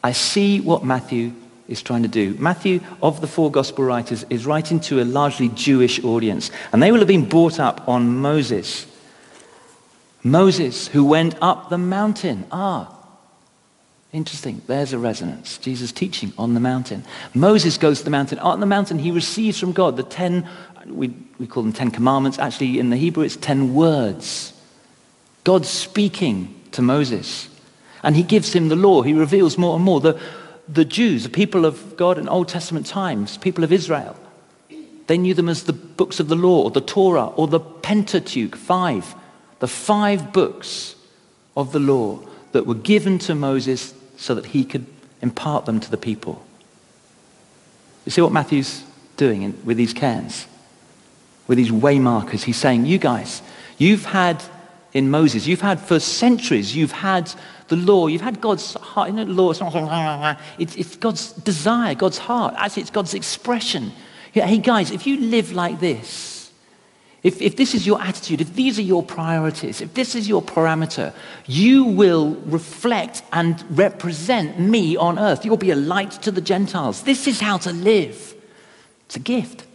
I 0.03 0.13
see 0.13 0.59
what 0.61 0.87
Matthew 0.87 1.35
is 1.69 1.83
trying 1.83 2.03
to 2.03 2.09
do. 2.09 2.35
Matthew, 2.39 2.81
of 3.03 3.21
the 3.21 3.27
four 3.27 3.51
gospel 3.51 3.85
writers, 3.85 4.25
is 4.31 4.47
writing 4.47 4.81
to 4.81 5.01
a 5.01 5.05
largely 5.05 5.49
Jewish 5.51 6.03
audience, 6.05 6.51
and 6.73 6.83
they 6.83 6.93
will 6.93 6.99
have 6.99 7.09
been 7.09 7.29
brought 7.29 7.61
up 7.61 7.89
on 7.89 8.19
Moses. 8.19 8.87
Moses, 10.23 10.89
who 10.89 11.05
went 11.05 11.35
up 11.41 11.69
the 11.69 11.79
mountain. 11.79 12.47
Ah, 12.53 12.95
interesting. 14.13 14.63
There's 14.67 14.93
a 14.93 14.99
resonance. 14.99 15.59
Jesus 15.59 15.91
teaching 15.91 16.33
on 16.39 16.55
the 16.55 16.61
mountain. 16.61 17.05
Moses 17.35 17.77
goes 17.79 17.99
to 17.99 18.05
the 18.05 18.11
mountain. 18.11 18.39
On 18.39 18.61
the 18.61 18.67
mountain, 18.67 18.99
he 18.99 19.11
receives 19.11 19.59
from 19.59 19.73
God 19.73 19.97
the 19.97 20.03
ten, 20.03 20.49
we, 20.87 21.15
we 21.39 21.47
call 21.47 21.63
them 21.63 21.73
ten 21.73 21.91
commandments. 21.91 22.39
Actually, 22.39 22.79
in 22.79 22.91
the 22.91 22.97
Hebrew, 22.97 23.25
it's 23.25 23.37
ten 23.37 23.75
words. 23.75 24.53
God 25.45 25.67
speaking 25.67 26.55
to 26.73 26.83
Moses. 26.83 27.49
And 28.05 28.17
he 28.17 28.23
gives 28.23 28.53
him 28.53 28.69
the 28.69 28.77
law. 28.77 29.03
He 29.03 29.15
reveals 29.15 29.57
more 29.59 29.77
and 29.77 29.85
more. 29.85 30.01
The, 30.01 30.21
the 30.69 30.85
Jews, 30.85 31.25
the 31.25 31.29
people 31.29 31.65
of 31.65 31.97
God 31.97 32.19
in 32.19 32.29
Old 32.29 32.49
Testament 32.49 32.87
times, 32.87 33.37
people 33.39 33.65
of 33.65 33.73
Israel, 33.73 34.17
they 35.07 35.19
knew 35.19 35.35
them 35.35 35.49
as 35.49 35.65
the 35.65 35.73
books 35.73 36.21
of 36.21 36.29
the 36.29 36.37
law, 36.37 36.63
or 36.63 36.71
the 36.71 36.81
Torah, 36.81 37.27
or 37.27 37.49
the 37.49 37.61
Pentateuch, 37.61 38.57
five. 38.57 39.15
The 39.59 39.69
five 39.69 40.33
books 40.33 40.97
of 41.57 41.73
the 41.73 41.79
law 41.79 42.21
that 42.53 42.67
were 42.67 42.75
given 42.75 43.19
to 43.21 43.35
Moses 43.35 43.95
so 44.17 44.35
that 44.35 44.47
he 44.47 44.65
could 44.65 44.87
impart 45.21 45.67
them 45.67 45.81
to 45.81 45.91
the 45.91 45.97
people. 45.97 46.45
You 48.05 48.11
see 48.11 48.21
what 48.21 48.33
Matthew's 48.33 48.83
doing 49.17 49.43
in, 49.43 49.65
with 49.65 49.77
these 49.77 49.93
cairns? 49.93 50.47
With 51.47 51.59
these 51.59 51.71
waymarkers. 51.71 52.43
He's 52.43 52.57
saying, 52.57 52.87
you 52.87 52.99
guys, 52.99 53.43
you've 53.79 54.05
had 54.05 54.43
in 54.93 55.11
Moses, 55.11 55.47
you've 55.47 55.61
had 55.61 55.81
for 55.81 55.99
centuries, 55.99 56.77
you've 56.77 56.93
had 56.93 57.33
the 57.69 57.77
law. 57.77 58.07
You've 58.07 58.21
had 58.21 58.41
God's 58.41 58.75
heart. 58.75 59.11
You 59.11 59.17
know, 59.17 59.25
law, 59.25 59.51
it's, 59.51 59.61
not, 59.61 60.39
it's, 60.59 60.77
it's 60.77 60.97
God's 60.97 61.33
desire, 61.33 61.95
God's 61.95 62.19
heart. 62.19 62.55
Actually, 62.57 62.83
it's 62.83 62.91
God's 62.91 63.15
expression. 63.15 63.93
Hey, 64.33 64.59
guys, 64.59 64.91
if 64.91 65.07
you 65.07 65.19
live 65.19 65.53
like 65.53 65.81
this, 65.81 66.33
if, 67.23 67.41
if 67.41 67.57
this 67.57 67.75
is 67.75 67.87
your 67.87 68.01
attitude, 68.03 68.41
if 68.41 68.55
these 68.55 68.79
are 68.79 68.83
your 68.83 69.03
priorities, 69.03 69.81
if 69.81 69.95
this 69.95 70.15
is 70.15 70.29
your 70.29 70.43
parameter, 70.43 71.15
you 71.47 71.85
will 71.85 72.35
reflect 72.47 73.23
and 73.33 73.65
represent 73.79 74.59
me 74.59 74.97
on 74.97 75.19
earth. 75.19 75.45
You'll 75.45 75.57
be 75.57 75.71
a 75.71 75.77
light 75.77 76.11
to 76.23 76.33
the 76.33 76.41
Gentiles. 76.41 77.03
This 77.03 77.29
is 77.29 77.41
how 77.41 77.59
to 77.59 77.73
live. 77.73 78.35
It's 79.07 79.17
a 79.17 79.21
gift. 79.21 79.67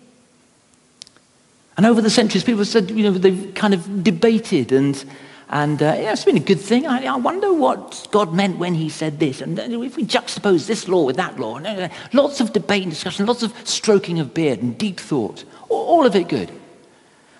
And 1.78 1.86
over 1.86 2.02
the 2.02 2.10
centuries, 2.10 2.44
people 2.44 2.60
have 2.60 2.68
said, 2.68 2.92
you 2.92 3.04
know, 3.04 3.12
they've 3.12 3.54
kind 3.54 3.74
of 3.74 4.04
debated 4.04 4.72
and 4.72 5.06
and 5.50 5.82
uh, 5.82 5.96
yeah, 5.98 6.12
it's 6.12 6.26
been 6.26 6.36
a 6.36 6.42
good 6.42 6.60
thing. 6.60 6.86
I, 6.86 7.06
I, 7.06 7.16
wonder 7.16 7.54
what 7.54 8.08
God 8.12 8.34
meant 8.34 8.58
when 8.58 8.74
he 8.74 8.90
said 8.90 9.18
this. 9.20 9.40
And 9.40 9.58
if 9.58 9.96
we 9.96 10.04
juxtapose 10.04 10.68
this 10.68 10.90
law 10.90 11.06
with 11.06 11.16
that 11.16 11.40
law, 11.40 11.60
uh, 11.60 11.88
lots 12.12 12.42
of 12.42 12.52
debate 12.52 12.84
and 12.84 12.92
discussion, 12.92 13.26
lots 13.26 13.44
of 13.44 13.54
stroking 13.66 14.20
of 14.20 14.34
beard 14.34 14.62
and 14.62 14.78
deep 14.78 15.00
thought, 15.00 15.46
all 15.70 16.06
of 16.06 16.16
it 16.18 16.28
good. 16.28 16.52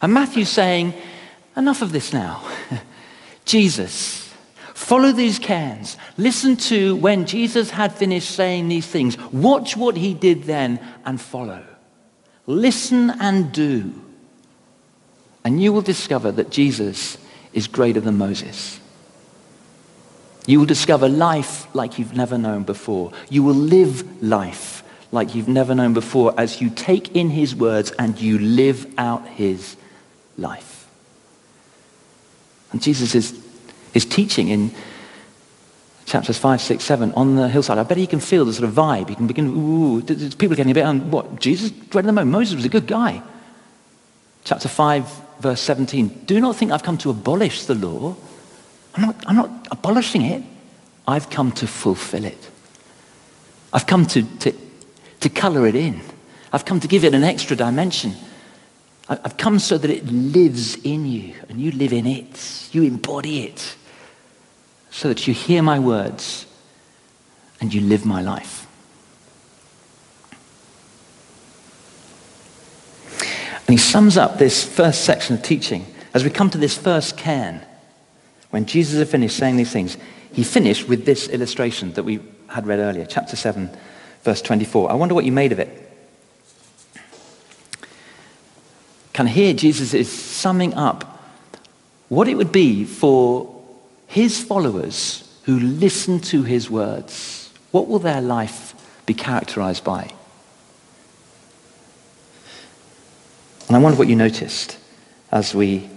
And 0.02 0.14
Matthew's 0.14 0.50
saying, 0.50 0.94
enough 1.58 1.82
of 1.82 1.92
this 1.92 2.14
now. 2.14 2.42
Jesus, 3.46 4.34
follow 4.74 5.12
these 5.12 5.38
cairns. 5.38 5.98
Listen 6.18 6.56
to 6.56 6.96
when 6.96 7.26
Jesus 7.26 7.72
had 7.72 7.92
finished 7.92 8.32
saying 8.32 8.70
these 8.70 8.88
things. 8.88 9.18
Watch 9.34 9.76
what 9.76 9.98
he 9.98 10.14
did 10.14 10.44
then 10.44 10.80
and 11.04 11.20
follow. 11.20 11.66
Listen 12.46 13.10
and 13.10 13.52
do. 13.52 13.94
And 15.44 15.62
you 15.62 15.74
will 15.74 15.82
discover 15.82 16.32
that 16.32 16.52
Jesus 16.52 17.18
is 17.58 17.68
greater 17.68 18.00
than 18.00 18.20
Moses. 18.20 18.80
You 20.46 20.60
will 20.60 20.68
discover 20.68 21.10
life 21.10 21.68
like 21.74 21.98
you've 21.98 22.16
never 22.16 22.38
known 22.38 22.62
before. 22.62 23.12
You 23.32 23.42
will 23.42 23.56
live 23.56 24.24
life 24.24 24.84
like 25.12 25.34
you've 25.34 25.48
never 25.48 25.74
known 25.74 25.94
before 25.94 26.36
as 26.38 26.62
you 26.62 26.70
take 26.70 27.16
in 27.16 27.32
his 27.32 27.56
words 27.56 27.90
and 27.98 28.22
you 28.22 28.38
live 28.38 28.86
out 29.00 29.28
his 29.28 29.76
life. 30.38 30.88
And 32.72 32.80
Jesus 32.82 33.16
is, 33.16 33.34
is 33.96 34.06
teaching 34.06 34.50
in 34.50 34.72
chapters 36.06 36.38
5, 36.38 36.62
6, 36.62 36.84
7 36.84 37.12
on 37.14 37.38
the 37.38 37.50
hillside. 37.50 37.80
I 37.80 37.84
bet 37.84 37.98
he 37.98 38.06
can 38.06 38.20
feel 38.20 38.46
the 38.46 38.54
sort 38.54 38.70
of 38.70 38.76
vibe. 38.76 39.10
He 39.10 39.16
can 39.16 39.26
begin, 39.26 39.48
ooh, 39.48 40.04
people 40.04 40.54
are 40.54 40.56
getting 40.56 40.72
a 40.72 40.76
bit 40.76 40.86
on 40.86 41.10
what? 41.10 41.40
Jesus, 41.40 41.72
greater 41.90 42.12
than. 42.12 42.30
Moses 42.30 42.54
was 42.54 42.66
a 42.66 42.70
good 42.70 42.86
guy. 42.86 43.24
Chapter 44.44 44.68
5, 44.68 45.27
verse 45.40 45.62
17, 45.62 46.26
do 46.26 46.40
not 46.40 46.56
think 46.56 46.72
I've 46.72 46.84
come 46.84 46.98
to 47.00 47.10
abolish 47.10 47.66
the 47.66 47.76
law. 47.76 48.16
I'm 48.96 49.02
not, 49.02 49.24
I'm 49.28 49.36
not 49.36 49.68
abolishing 49.72 50.24
it. 50.24 50.44
I've 51.08 51.30
come 51.30 51.52
to 51.54 51.68
fulfill 51.68 52.26
it. 52.26 52.50
I've 53.72 53.86
come 53.86 54.06
to, 54.08 54.24
to, 54.40 54.54
to 55.22 55.30
color 55.30 55.68
it 55.68 55.76
in. 55.76 56.02
I've 56.52 56.66
come 56.66 56.80
to 56.80 56.88
give 56.88 57.04
it 57.04 57.14
an 57.14 57.24
extra 57.24 57.56
dimension. 57.56 58.14
I've 59.10 59.38
come 59.38 59.60
so 59.60 59.78
that 59.78 59.90
it 59.90 60.06
lives 60.06 60.76
in 60.84 61.06
you 61.06 61.34
and 61.48 61.62
you 61.62 61.72
live 61.72 61.94
in 61.94 62.06
it. 62.06 62.70
You 62.72 62.84
embody 62.84 63.44
it. 63.44 63.76
So 64.90 65.10
that 65.10 65.28
you 65.28 65.34
hear 65.34 65.62
my 65.62 65.80
words 65.80 66.46
and 67.62 67.74
you 67.74 67.82
live 67.82 68.06
my 68.06 68.22
life. 68.22 68.57
And 73.68 73.74
he 73.74 73.78
sums 73.78 74.18
up 74.18 74.38
this 74.38 74.64
first 74.64 75.04
section 75.04 75.36
of 75.36 75.44
teaching 75.44 75.86
as 76.14 76.24
we 76.24 76.30
come 76.30 76.50
to 76.50 76.58
this 76.58 76.78
first 76.78 77.18
cairn. 77.18 77.62
When 78.50 78.66
Jesus 78.66 78.98
had 78.98 79.10
finished 79.10 79.36
saying 79.36 79.58
these 79.58 79.72
things, 79.72 79.98
he 80.32 80.44
finished 80.44 80.88
with 80.88 81.06
this 81.06 81.28
illustration 81.28 81.92
that 81.94 82.04
we 82.04 82.22
had 82.48 82.66
read 82.66 82.80
earlier, 82.80 83.06
chapter 83.06 83.36
7, 83.36 83.70
verse 84.24 84.42
24. 84.42 84.90
I 84.90 84.94
wonder 84.94 85.14
what 85.14 85.26
you 85.26 85.34
made 85.34 85.52
of 85.52 85.60
it. 85.60 85.84
Can 89.12 89.28
hear 89.28 89.54
Jesus 89.54 89.94
is 89.94 90.10
summing 90.12 90.74
up 90.76 91.20
what 92.08 92.28
it 92.28 92.36
would 92.36 92.52
be 92.52 92.86
for 92.86 93.54
his 94.06 94.42
followers 94.42 95.28
who 95.44 95.60
listen 95.60 96.20
to 96.20 96.44
his 96.44 96.70
words. 96.70 97.52
What 97.72 97.88
will 97.88 98.00
their 98.00 98.22
life 98.22 98.74
be 99.06 99.14
characterized 99.14 99.84
by? 99.84 100.12
And 103.68 103.76
I 103.76 103.80
wonder 103.80 103.98
what 103.98 104.08
you 104.08 104.16
noticed 104.16 104.78
as 105.32 105.54
we, 105.54 105.90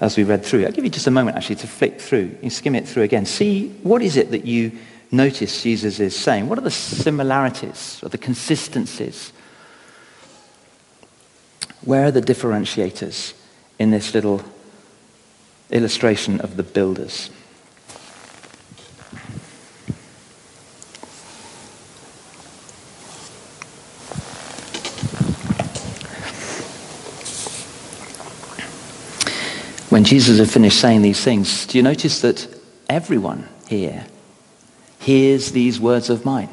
as 0.00 0.16
we 0.16 0.24
read 0.24 0.44
through. 0.44 0.64
I'll 0.64 0.72
give 0.72 0.84
you 0.84 0.90
just 0.90 1.06
a 1.06 1.10
moment 1.10 1.36
actually 1.36 1.56
to 1.56 1.66
flick 1.66 2.00
through. 2.00 2.36
You 2.42 2.50
skim 2.50 2.74
it 2.74 2.86
through 2.86 3.02
again. 3.02 3.26
See 3.26 3.70
what 3.82 4.02
is 4.02 4.16
it 4.16 4.30
that 4.30 4.44
you 4.44 4.72
notice 5.10 5.62
Jesus 5.62 6.00
is 6.00 6.16
saying? 6.16 6.48
What 6.48 6.58
are 6.58 6.62
the 6.62 6.70
similarities 6.70 8.00
or 8.02 8.08
the 8.08 8.18
consistencies? 8.18 9.32
Where 11.82 12.06
are 12.06 12.10
the 12.10 12.22
differentiators 12.22 13.34
in 13.78 13.90
this 13.90 14.14
little 14.14 14.42
illustration 15.70 16.40
of 16.40 16.56
the 16.56 16.62
builders? 16.62 17.30
When 29.98 30.04
Jesus 30.04 30.38
had 30.38 30.48
finished 30.48 30.80
saying 30.80 31.02
these 31.02 31.24
things, 31.24 31.66
do 31.66 31.76
you 31.76 31.82
notice 31.82 32.20
that 32.20 32.46
everyone 32.88 33.48
here 33.66 34.06
hears 35.00 35.50
these 35.50 35.80
words 35.80 36.08
of 36.08 36.24
mine? 36.24 36.48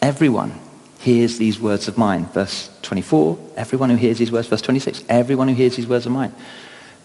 Everyone 0.00 0.56
hears 1.00 1.36
these 1.36 1.58
words 1.58 1.88
of 1.88 1.98
mine. 1.98 2.26
Verse 2.26 2.70
24, 2.82 3.36
everyone 3.56 3.90
who 3.90 3.96
hears 3.96 4.18
these 4.18 4.30
words. 4.30 4.46
Verse 4.46 4.62
26, 4.62 5.02
everyone 5.08 5.48
who 5.48 5.54
hears 5.56 5.74
these 5.74 5.88
words 5.88 6.06
of 6.06 6.12
mine. 6.12 6.32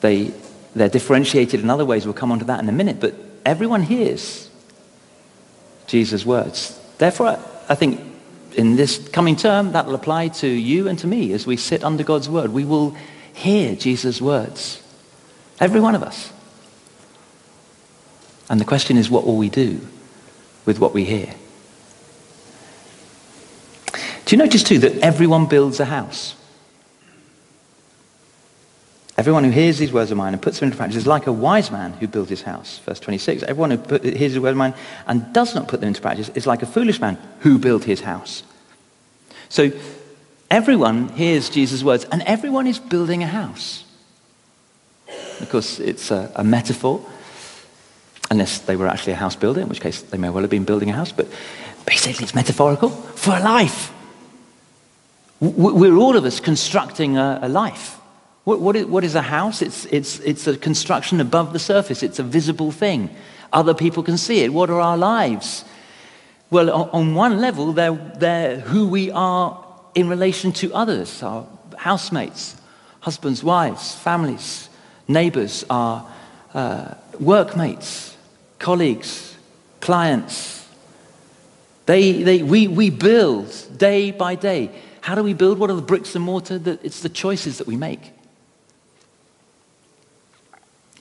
They 0.02 0.32
they're 0.76 0.88
differentiated 0.88 1.62
in 1.62 1.72
other 1.72 1.84
ways. 1.84 2.06
We'll 2.06 2.14
come 2.14 2.32
on 2.32 2.38
to 2.38 2.46
that 2.46 2.60
in 2.60 2.70
a 2.70 2.72
minute. 2.72 3.00
But 3.00 3.16
everyone 3.44 3.82
hears 3.82 4.52
Jesus' 5.88 6.24
words. 6.24 6.80
Therefore, 7.00 7.40
I 7.68 7.74
think 7.74 8.02
in 8.56 8.76
this 8.76 9.00
coming 9.10 9.36
term, 9.36 9.72
that 9.72 9.88
will 9.88 9.96
apply 9.96 10.28
to 10.28 10.48
you 10.48 10.88
and 10.88 11.00
to 11.00 11.08
me 11.08 11.34
as 11.34 11.48
we 11.48 11.58
sit 11.58 11.84
under 11.84 12.04
God's 12.04 12.30
word. 12.30 12.54
We 12.54 12.66
will 12.66 12.96
hear 13.36 13.76
Jesus' 13.76 14.22
words. 14.22 14.82
Every 15.60 15.80
one 15.80 15.94
of 15.94 16.02
us. 16.02 16.32
And 18.50 18.60
the 18.60 18.66
question 18.66 18.98
is, 18.98 19.10
what 19.10 19.26
will 19.26 19.38
we 19.38 19.50
do 19.50 19.80
with 20.66 20.80
what 20.80 20.94
we 20.94 21.04
hear? 21.04 21.34
Do 24.26 24.36
you 24.36 24.38
notice 24.38 24.64
too 24.64 24.80
that 24.80 24.98
everyone 25.00 25.46
builds 25.46 25.80
a 25.80 25.86
house? 25.86 26.36
Everyone 29.18 29.44
who 29.44 29.52
hears 29.52 29.78
these 29.78 29.94
words 29.94 30.12
of 30.12 30.18
mine 30.18 30.34
and 30.34 30.42
puts 30.42 30.60
them 30.60 30.68
into 30.68 30.78
practice 30.78 30.98
is 30.98 31.08
like 31.08 31.28
a 31.28 31.32
wise 31.32 31.72
man 31.72 31.94
who 31.94 32.08
builds 32.08 32.30
his 32.30 32.42
house. 32.42 32.80
Verse 32.80 33.00
26. 33.00 33.44
Everyone 33.44 33.72
who 33.72 33.78
put, 33.78 34.04
hears 34.04 34.34
these 34.34 34.40
words 34.40 34.52
of 34.52 34.58
mine 34.58 34.74
and 35.08 35.32
does 35.32 35.56
not 35.56 35.68
put 35.68 35.80
them 35.80 35.88
into 35.88 36.02
practice 36.02 36.30
is 36.30 36.46
like 36.46 36.62
a 36.62 36.66
foolish 36.66 37.00
man 37.00 37.18
who 37.40 37.58
built 37.58 37.84
his 37.84 38.02
house. 38.02 38.44
So 39.48 39.72
everyone 40.50 41.10
hears 41.10 41.50
Jesus' 41.50 41.84
words 41.84 42.06
and 42.06 42.22
everyone 42.24 42.68
is 42.68 42.80
building 42.80 43.24
a 43.24 43.28
house. 43.28 43.84
Of 45.42 45.50
course, 45.50 45.80
it's 45.80 46.12
a, 46.12 46.32
a 46.36 46.44
metaphor, 46.44 47.06
unless 48.32 48.60
they 48.60 48.76
were 48.76 48.88
actually 48.88 49.14
a 49.14 49.18
house 49.18 49.36
builder, 49.36 49.62
in 49.62 49.70
which 49.70 49.82
case 49.82 50.02
they 50.02 50.18
may 50.18 50.30
well 50.30 50.44
have 50.44 50.50
been 50.50 50.64
building 50.64 50.90
a 50.90 50.94
house, 50.94 51.12
but 51.12 51.28
basically 51.86 52.24
it's 52.24 52.36
metaphorical 52.36 52.90
for 52.90 53.36
a 53.36 53.42
life. 53.42 53.92
We're 55.40 55.98
all 55.98 56.16
of 56.16 56.26
us 56.26 56.40
constructing 56.40 57.18
a, 57.18 57.40
a 57.44 57.50
life. 57.50 58.00
What, 58.46 58.62
what, 58.62 58.76
is, 58.76 58.86
what 58.86 59.04
is 59.04 59.16
a 59.16 59.22
house? 59.22 59.62
It's, 59.62 59.86
it's, 59.86 60.20
it's 60.20 60.48
a 60.48 60.56
construction 60.56 61.20
above 61.20 61.52
the 61.52 61.60
surface, 61.60 62.04
it's 62.04 62.20
a 62.20 62.24
visible 62.24 62.72
thing. 62.72 63.10
Other 63.52 63.74
people 63.74 64.04
can 64.04 64.18
see 64.18 64.40
it. 64.40 64.54
What 64.54 64.70
are 64.70 64.80
our 64.80 64.98
lives? 64.98 65.66
Well, 66.50 66.70
on, 66.70 66.90
on 66.90 67.16
one 67.16 67.40
level, 67.40 67.74
they're, 67.74 67.94
they're 67.94 68.60
who 68.60 68.88
we 68.88 69.12
are 69.12 69.65
in 69.96 70.10
relation 70.10 70.52
to 70.52 70.74
others, 70.74 71.24
our 71.24 71.48
housemates, 71.78 72.58
husbands, 73.00 73.44
wives, 73.44 73.96
families, 73.96 74.70
neighbors, 75.08 75.66
our 75.70 76.06
uh, 76.54 76.94
workmates, 77.20 78.16
colleagues, 78.60 79.36
clients. 79.80 80.68
They, 81.86 82.24
they, 82.24 82.44
we, 82.44 82.68
we 82.68 82.90
build 82.90 83.54
day 83.78 84.12
by 84.12 84.36
day. 84.36 84.72
How 85.02 85.16
do 85.16 85.24
we 85.24 85.34
build? 85.34 85.60
What 85.60 85.70
are 85.70 85.76
the 85.76 85.82
bricks 85.82 86.16
and 86.16 86.26
mortar? 86.26 86.58
That 86.58 86.84
It's 86.84 87.02
the 87.02 87.10
choices 87.10 87.60
that 87.60 87.68
we 87.68 87.78
make. 87.78 88.12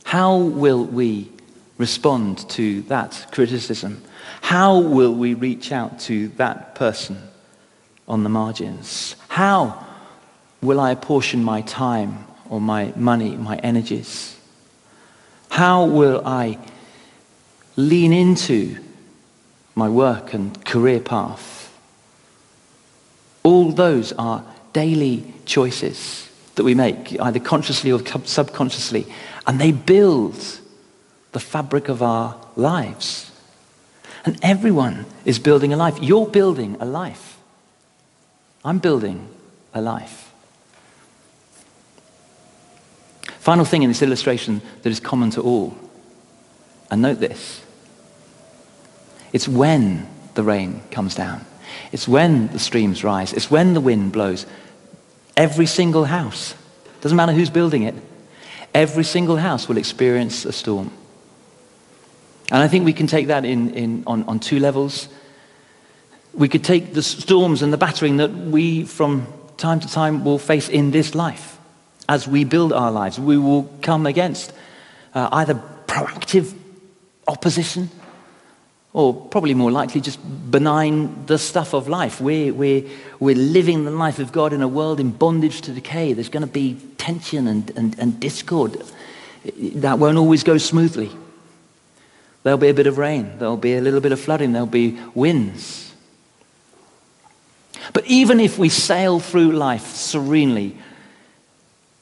How 0.05 0.37
will 0.37 0.85
we 0.85 1.33
respond 1.79 2.49
to 2.51 2.83
that 2.83 3.27
criticism? 3.33 4.03
How 4.43 4.79
will 4.79 5.15
we 5.15 5.35
reach 5.35 5.73
out 5.73 5.99
to 6.01 6.29
that 6.37 6.75
person 6.75 7.17
on 8.07 8.23
the 8.23 8.29
margins? 8.29 9.17
How 9.29 9.87
will 10.63 10.81
I 10.81 10.91
apportion 10.91 11.43
my 11.45 11.63
time 11.63 12.27
or 12.49 12.61
my 12.61 12.93
money, 12.97 13.37
my 13.37 13.57
energies? 13.57 14.39
How 15.51 15.85
will 15.85 16.23
I 16.27 16.59
lean 17.77 18.13
into 18.13 18.79
my 19.75 19.89
work 19.89 20.35
and 20.35 20.65
career 20.65 21.01
path? 21.01 21.77
All 23.43 23.73
those 23.73 24.13
are 24.13 24.45
daily 24.73 25.35
choices 25.45 26.31
that 26.55 26.65
we 26.65 26.75
make, 26.75 27.21
either 27.21 27.41
consciously 27.41 27.93
or 27.93 28.01
subconsciously. 28.25 29.07
And 29.47 29.61
they 29.61 29.73
build 29.73 30.61
the 31.33 31.41
fabric 31.41 31.89
of 31.89 32.03
our 32.03 32.37
lives. 32.57 33.31
And 34.25 34.39
everyone 34.43 35.07
is 35.25 35.39
building 35.39 35.73
a 35.73 35.77
life. 35.77 35.99
You're 36.01 36.27
building 36.27 36.77
a 36.81 36.85
life. 36.85 37.34
I'm 38.64 38.78
building 38.78 39.28
a 39.73 39.80
life. 39.80 40.33
Final 43.38 43.64
thing 43.64 43.83
in 43.83 43.90
this 43.90 44.02
illustration 44.02 44.62
that 44.83 44.90
is 44.90 45.00
common 45.00 45.30
to 45.30 45.42
all. 45.42 45.76
And 46.90 47.02
note 47.02 47.21
this 47.21 47.62
it's 49.33 49.48
when 49.48 50.09
the 50.35 50.42
rain 50.42 50.81
comes 50.90 51.14
down, 51.14 51.44
it's 51.92 52.09
when 52.09 52.48
the 52.48 52.59
streams 52.59 53.05
rise, 53.05 53.33
it's 53.33 53.50
when 53.50 53.74
the 53.74 53.81
wind 53.81 54.12
blows. 54.12 54.46
Every 55.37 55.66
single 55.66 56.05
house, 56.05 56.55
doesn't 57.00 57.16
matter 57.16 57.33
who's 57.33 57.50
building 57.50 57.83
it, 57.83 57.96
Every 58.74 59.05
single 59.05 59.37
house 59.37 59.68
will 59.68 59.77
experience 59.77 60.44
a 60.44 60.53
storm. 60.53 60.90
And 62.50 62.61
I 62.61 62.66
think 62.66 62.85
we 62.85 62.92
can 62.92 63.07
take 63.07 63.29
that 63.29 63.44
in, 63.44 63.70
in, 63.70 64.03
on, 64.07 64.24
on 64.24 64.40
two 64.40 64.59
levels. 64.59 65.09
We 66.37 66.49
could 66.49 66.64
take 66.64 66.94
the 66.94 67.03
storms 67.03 67.62
and 67.62 67.73
the 67.73 67.77
battering 67.77 68.16
that 68.16 68.31
we, 68.31 68.85
from 68.85 69.27
time 69.57 69.81
to 69.81 69.88
time, 69.88 70.25
will 70.25 70.38
face 70.38 70.68
in 70.68 70.90
this 70.90 71.14
life. 71.14 71.59
As 72.09 72.27
we 72.27 72.44
build 72.44 72.73
our 72.73 72.90
lives, 72.90 73.18
we 73.18 73.38
will 73.38 73.64
come 73.83 74.07
against 74.07 74.53
uh, 75.14 75.29
either 75.33 75.55
proactive 75.87 76.55
opposition 77.27 77.88
or 78.92 79.12
probably 79.12 79.55
more 79.55 79.73
likely 79.73 80.01
just 80.01 80.20
benign 80.51 81.27
the 81.27 81.37
stuff 81.37 81.75
of 81.75 81.88
life. 81.88 82.20
We're, 82.20 82.55
we're, 82.55 82.85
we're 83.18 83.35
living 83.35 83.85
the 83.85 83.90
life 83.90 84.20
of 84.20 84.31
God 84.31 84.53
in 84.53 84.62
a 84.62 84.68
world 84.68 85.01
in 85.01 85.11
bondage 85.11 85.62
to 85.62 85.73
decay. 85.73 86.12
There's 86.12 86.29
going 86.29 86.47
to 86.47 86.53
be 86.53 86.75
tension 86.97 87.49
and, 87.49 87.70
and, 87.77 87.99
and 87.99 88.20
discord. 88.20 88.81
That 89.57 89.99
won't 89.99 90.16
always 90.16 90.44
go 90.44 90.59
smoothly. 90.59 91.11
There'll 92.44 92.59
be 92.59 92.68
a 92.68 92.75
bit 92.75 92.87
of 92.87 92.99
rain. 92.99 93.38
There'll 93.38 93.57
be 93.57 93.75
a 93.75 93.81
little 93.81 94.01
bit 94.01 94.12
of 94.12 94.20
flooding. 94.20 94.53
There'll 94.53 94.66
be 94.66 94.99
winds. 95.14 95.84
But 97.92 98.07
even 98.07 98.40
if 98.40 98.59
we 98.59 98.68
sail 98.68 99.20
through 99.20 99.53
life 99.53 99.87
serenely, 99.87 100.77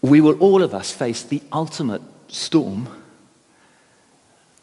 we 0.00 0.20
will 0.20 0.38
all 0.38 0.62
of 0.62 0.74
us 0.74 0.90
face 0.90 1.22
the 1.22 1.42
ultimate 1.52 2.02
storm 2.28 2.88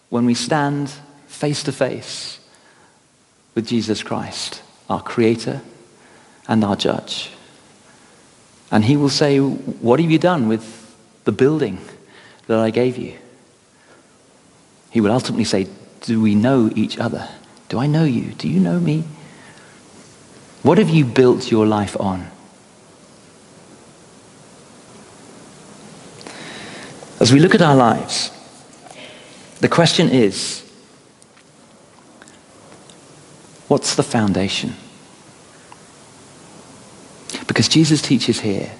when 0.09 0.25
we 0.25 0.33
stand 0.33 0.91
face 1.27 1.63
to 1.63 1.71
face 1.71 2.39
with 3.55 3.67
Jesus 3.67 4.03
Christ, 4.03 4.61
our 4.89 5.01
Creator 5.01 5.61
and 6.47 6.63
our 6.63 6.75
Judge. 6.75 7.31
And 8.71 8.85
He 8.85 8.97
will 8.97 9.09
say, 9.09 9.39
What 9.39 9.99
have 9.99 10.11
you 10.11 10.19
done 10.19 10.47
with 10.47 10.95
the 11.23 11.31
building 11.31 11.79
that 12.47 12.59
I 12.59 12.69
gave 12.69 12.97
you? 12.97 13.13
He 14.91 15.01
will 15.01 15.11
ultimately 15.11 15.43
say, 15.45 15.67
Do 16.01 16.21
we 16.21 16.35
know 16.35 16.71
each 16.75 16.97
other? 16.97 17.27
Do 17.69 17.79
I 17.79 17.87
know 17.87 18.03
you? 18.03 18.33
Do 18.33 18.47
you 18.47 18.59
know 18.59 18.79
me? 18.79 19.03
What 20.61 20.77
have 20.77 20.89
you 20.89 21.05
built 21.05 21.51
your 21.51 21.65
life 21.65 21.99
on? 21.99 22.29
As 27.19 27.33
we 27.33 27.39
look 27.39 27.55
at 27.55 27.61
our 27.61 27.75
lives, 27.75 28.31
the 29.59 29.69
question 29.69 30.09
is 30.09 30.65
What's 33.69 33.95
the 33.95 34.03
foundation? 34.03 34.73
Because 37.45 37.67
Jesus 37.67 38.01
teaches 38.01 38.39
here, 38.39 38.71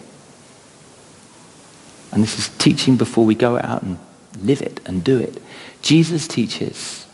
and 2.12 2.24
this 2.24 2.40
is 2.40 2.50
teaching 2.58 2.98
before 2.98 3.24
we 3.24 3.36
go 3.36 3.60
out 3.60 3.84
and 3.84 4.00
live 4.42 4.64
it 4.64 4.82
and 4.88 5.04
do 5.04 5.20
it. 5.20 5.40
Jesus 5.84 6.28
teaches 6.28 7.06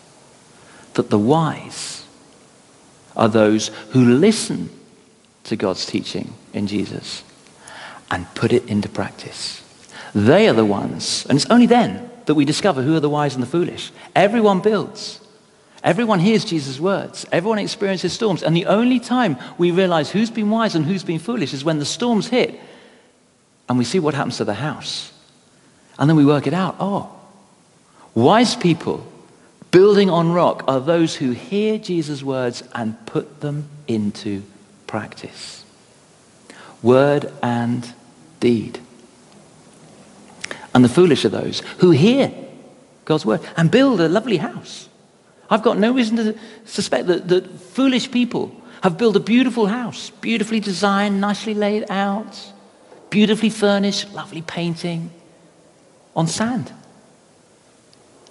that 0.94 1.10
the 1.10 1.20
wise 1.20 2.05
are 3.16 3.30
those 3.30 3.70
who 3.92 4.04
listen 4.04 4.70
to 5.46 5.56
God's 5.56 5.86
teaching 5.86 6.34
in 6.54 6.68
Jesus 6.68 7.24
and 8.12 8.26
put 8.36 8.54
it 8.54 8.68
into 8.68 8.90
practice. 8.90 9.62
They 10.14 10.48
are 10.48 10.54
the 10.54 10.66
ones, 10.66 11.26
and 11.30 11.38
it's 11.38 11.50
only 11.50 11.66
then 11.66 12.10
that 12.26 12.36
we 12.36 12.46
discover 12.46 12.82
who 12.82 12.96
are 12.96 13.02
the 13.02 13.10
wise 13.10 13.36
and 13.36 13.44
the 13.44 13.48
foolish. 13.48 13.92
Everyone 14.16 14.62
builds. 14.62 15.22
Everyone 15.84 16.20
hears 16.20 16.44
Jesus' 16.44 16.80
words. 16.80 17.28
Everyone 17.32 17.60
experiences 17.60 18.12
storms. 18.12 18.42
And 18.42 18.56
the 18.56 18.66
only 18.66 19.00
time 19.00 19.38
we 19.60 19.70
realize 19.70 20.10
who's 20.10 20.32
been 20.32 20.50
wise 20.50 20.74
and 20.74 20.84
who's 20.84 21.04
been 21.04 21.20
foolish 21.20 21.54
is 21.54 21.64
when 21.64 21.78
the 21.78 21.86
storms 21.86 22.28
hit 22.28 22.60
and 23.70 23.78
we 23.78 23.84
see 23.84 24.00
what 24.00 24.16
happens 24.16 24.38
to 24.38 24.46
the 24.46 24.56
house. 24.56 25.12
And 26.00 26.10
then 26.10 26.18
we 26.18 26.26
work 26.26 26.48
it 26.48 26.54
out. 26.54 26.78
Oh, 26.80 27.16
wise 28.16 28.56
people 28.56 29.06
building 29.76 30.10
on 30.10 30.32
rock 30.32 30.64
are 30.68 30.80
those 30.80 31.16
who 31.16 31.32
hear 31.32 31.78
Jesus' 31.78 32.24
words 32.24 32.64
and 32.74 33.06
put 33.06 33.42
them 33.42 33.68
into 33.88 34.42
practice. 34.88 35.66
Word 36.82 37.32
and 37.44 37.94
deed. 38.40 38.80
And 40.74 40.84
the 40.84 40.90
foolish 40.90 41.26
are 41.26 41.30
those 41.30 41.60
who 41.80 41.92
hear 41.92 42.32
God's 43.04 43.26
word 43.26 43.42
and 43.58 43.70
build 43.70 44.00
a 44.00 44.08
lovely 44.08 44.38
house 44.38 44.88
I've 45.50 45.64
got 45.64 45.78
no 45.78 45.94
reason 45.94 46.18
to 46.18 46.38
suspect 46.66 47.08
that, 47.08 47.28
that 47.28 47.60
foolish 47.60 48.10
people 48.12 48.56
have 48.82 48.98
built 48.98 49.16
a 49.16 49.20
beautiful 49.20 49.68
house, 49.68 50.10
beautifully 50.22 50.60
designed, 50.60 51.22
nicely 51.22 51.54
laid 51.54 51.86
out, 51.90 52.52
beautifully 53.10 53.50
furnished, 53.50 54.14
lovely 54.14 54.42
painting 54.42 55.12
on 56.16 56.28
sand. 56.28 56.72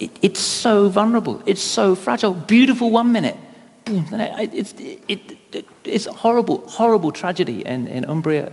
It, 0.00 0.10
it's 0.22 0.40
so 0.40 0.88
vulnerable. 0.88 1.42
It's 1.46 1.62
so 1.62 1.94
fragile. 1.94 2.34
Beautiful 2.34 2.90
one 2.90 3.12
minute. 3.12 3.36
Boom. 3.84 4.06
It's, 4.12 4.72
it, 4.74 5.38
it, 5.52 5.66
it's 5.84 6.06
horrible, 6.06 6.66
horrible 6.68 7.12
tragedy 7.12 7.64
in, 7.64 7.86
in 7.86 8.04
Umbria, 8.04 8.52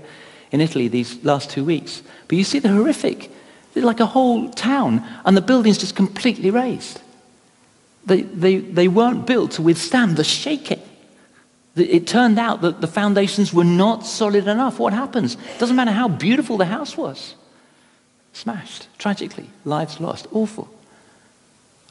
in 0.51 0.61
Italy, 0.61 0.87
these 0.87 1.23
last 1.23 1.49
two 1.49 1.63
weeks. 1.63 2.03
But 2.27 2.37
you 2.37 2.43
see 2.43 2.59
the 2.59 2.69
horrific. 2.69 3.31
like 3.75 3.99
a 3.99 4.05
whole 4.05 4.49
town, 4.49 5.03
and 5.25 5.35
the 5.35 5.41
building's 5.41 5.77
just 5.77 5.95
completely 5.95 6.51
razed. 6.51 6.99
They, 8.05 8.23
they, 8.23 8.57
they 8.57 8.87
weren't 8.87 9.25
built 9.25 9.51
to 9.51 9.61
withstand 9.61 10.17
the 10.17 10.23
shaking. 10.23 10.81
It 11.75 12.05
turned 12.05 12.37
out 12.37 12.61
that 12.61 12.81
the 12.81 12.87
foundations 12.87 13.53
were 13.53 13.63
not 13.63 14.05
solid 14.05 14.47
enough. 14.47 14.79
What 14.79 14.91
happens? 14.91 15.37
Doesn't 15.57 15.75
matter 15.75 15.91
how 15.91 16.09
beautiful 16.09 16.57
the 16.57 16.65
house 16.65 16.97
was. 16.97 17.35
Smashed, 18.33 18.87
tragically, 18.97 19.49
lives 19.63 19.99
lost, 19.99 20.27
awful. 20.31 20.69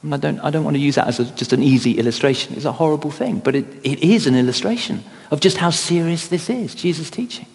I 0.08 0.16
don't, 0.16 0.40
I 0.40 0.50
don't 0.50 0.64
want 0.64 0.76
to 0.76 0.80
use 0.80 0.94
that 0.94 1.08
as 1.08 1.20
a, 1.20 1.24
just 1.26 1.52
an 1.52 1.62
easy 1.62 1.98
illustration. 1.98 2.54
It's 2.56 2.64
a 2.64 2.72
horrible 2.72 3.10
thing, 3.10 3.38
but 3.38 3.54
it, 3.54 3.66
it 3.82 4.02
is 4.02 4.26
an 4.26 4.34
illustration 4.34 5.04
of 5.30 5.40
just 5.40 5.58
how 5.58 5.70
serious 5.70 6.28
this 6.28 6.48
is, 6.48 6.74
Jesus' 6.74 7.10
teaching. 7.10 7.46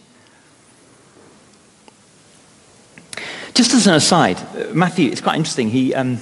Just 3.56 3.74
as 3.74 3.88
an 3.88 3.96
aside, 3.96 4.38
Matthew, 4.76 5.10
it's 5.10 5.22
quite 5.22 5.38
interesting. 5.38 5.70
He, 5.70 5.96
um, 5.96 6.20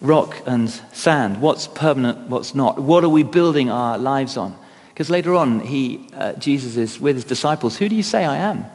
rock 0.00 0.36
and 0.46 0.70
sand, 0.92 1.40
what's 1.40 1.66
permanent, 1.66 2.28
what's 2.28 2.54
not. 2.54 2.80
What 2.80 3.02
are 3.02 3.08
we 3.08 3.22
building 3.22 3.70
our 3.70 3.98
lives 3.98 4.36
on? 4.36 4.56
Because 4.90 5.10
later 5.10 5.34
on, 5.34 5.60
he, 5.60 6.06
uh, 6.14 6.34
Jesus 6.34 6.76
is 6.76 7.00
with 7.00 7.16
his 7.16 7.24
disciples. 7.24 7.76
Who 7.78 7.88
do 7.88 7.96
you 7.96 8.02
say 8.02 8.24
I 8.24 8.36
am? 8.36 8.66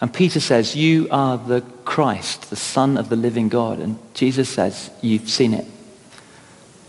And 0.00 0.12
Peter 0.12 0.40
says, 0.40 0.76
You 0.76 1.08
are 1.10 1.38
the 1.38 1.62
Christ, 1.84 2.50
the 2.50 2.56
Son 2.56 2.96
of 2.98 3.08
the 3.08 3.16
living 3.16 3.48
God. 3.48 3.78
And 3.78 3.98
Jesus 4.14 4.48
says, 4.48 4.90
You've 5.00 5.28
seen 5.28 5.54
it. 5.54 5.66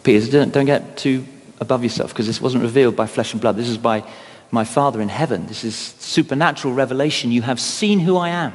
Peter, 0.03 0.31
don't, 0.31 0.53
don't 0.53 0.65
get 0.65 0.97
too 0.97 1.25
above 1.59 1.83
yourself 1.83 2.11
because 2.11 2.27
this 2.27 2.41
wasn't 2.41 2.63
revealed 2.63 2.95
by 2.95 3.07
flesh 3.07 3.33
and 3.33 3.41
blood. 3.41 3.55
This 3.55 3.69
is 3.69 3.77
by 3.77 4.03
my 4.51 4.63
Father 4.63 5.01
in 5.01 5.09
heaven. 5.09 5.47
This 5.47 5.63
is 5.63 5.75
supernatural 5.75 6.73
revelation. 6.73 7.31
You 7.31 7.41
have 7.41 7.59
seen 7.59 7.99
who 7.99 8.17
I 8.17 8.29
am. 8.29 8.53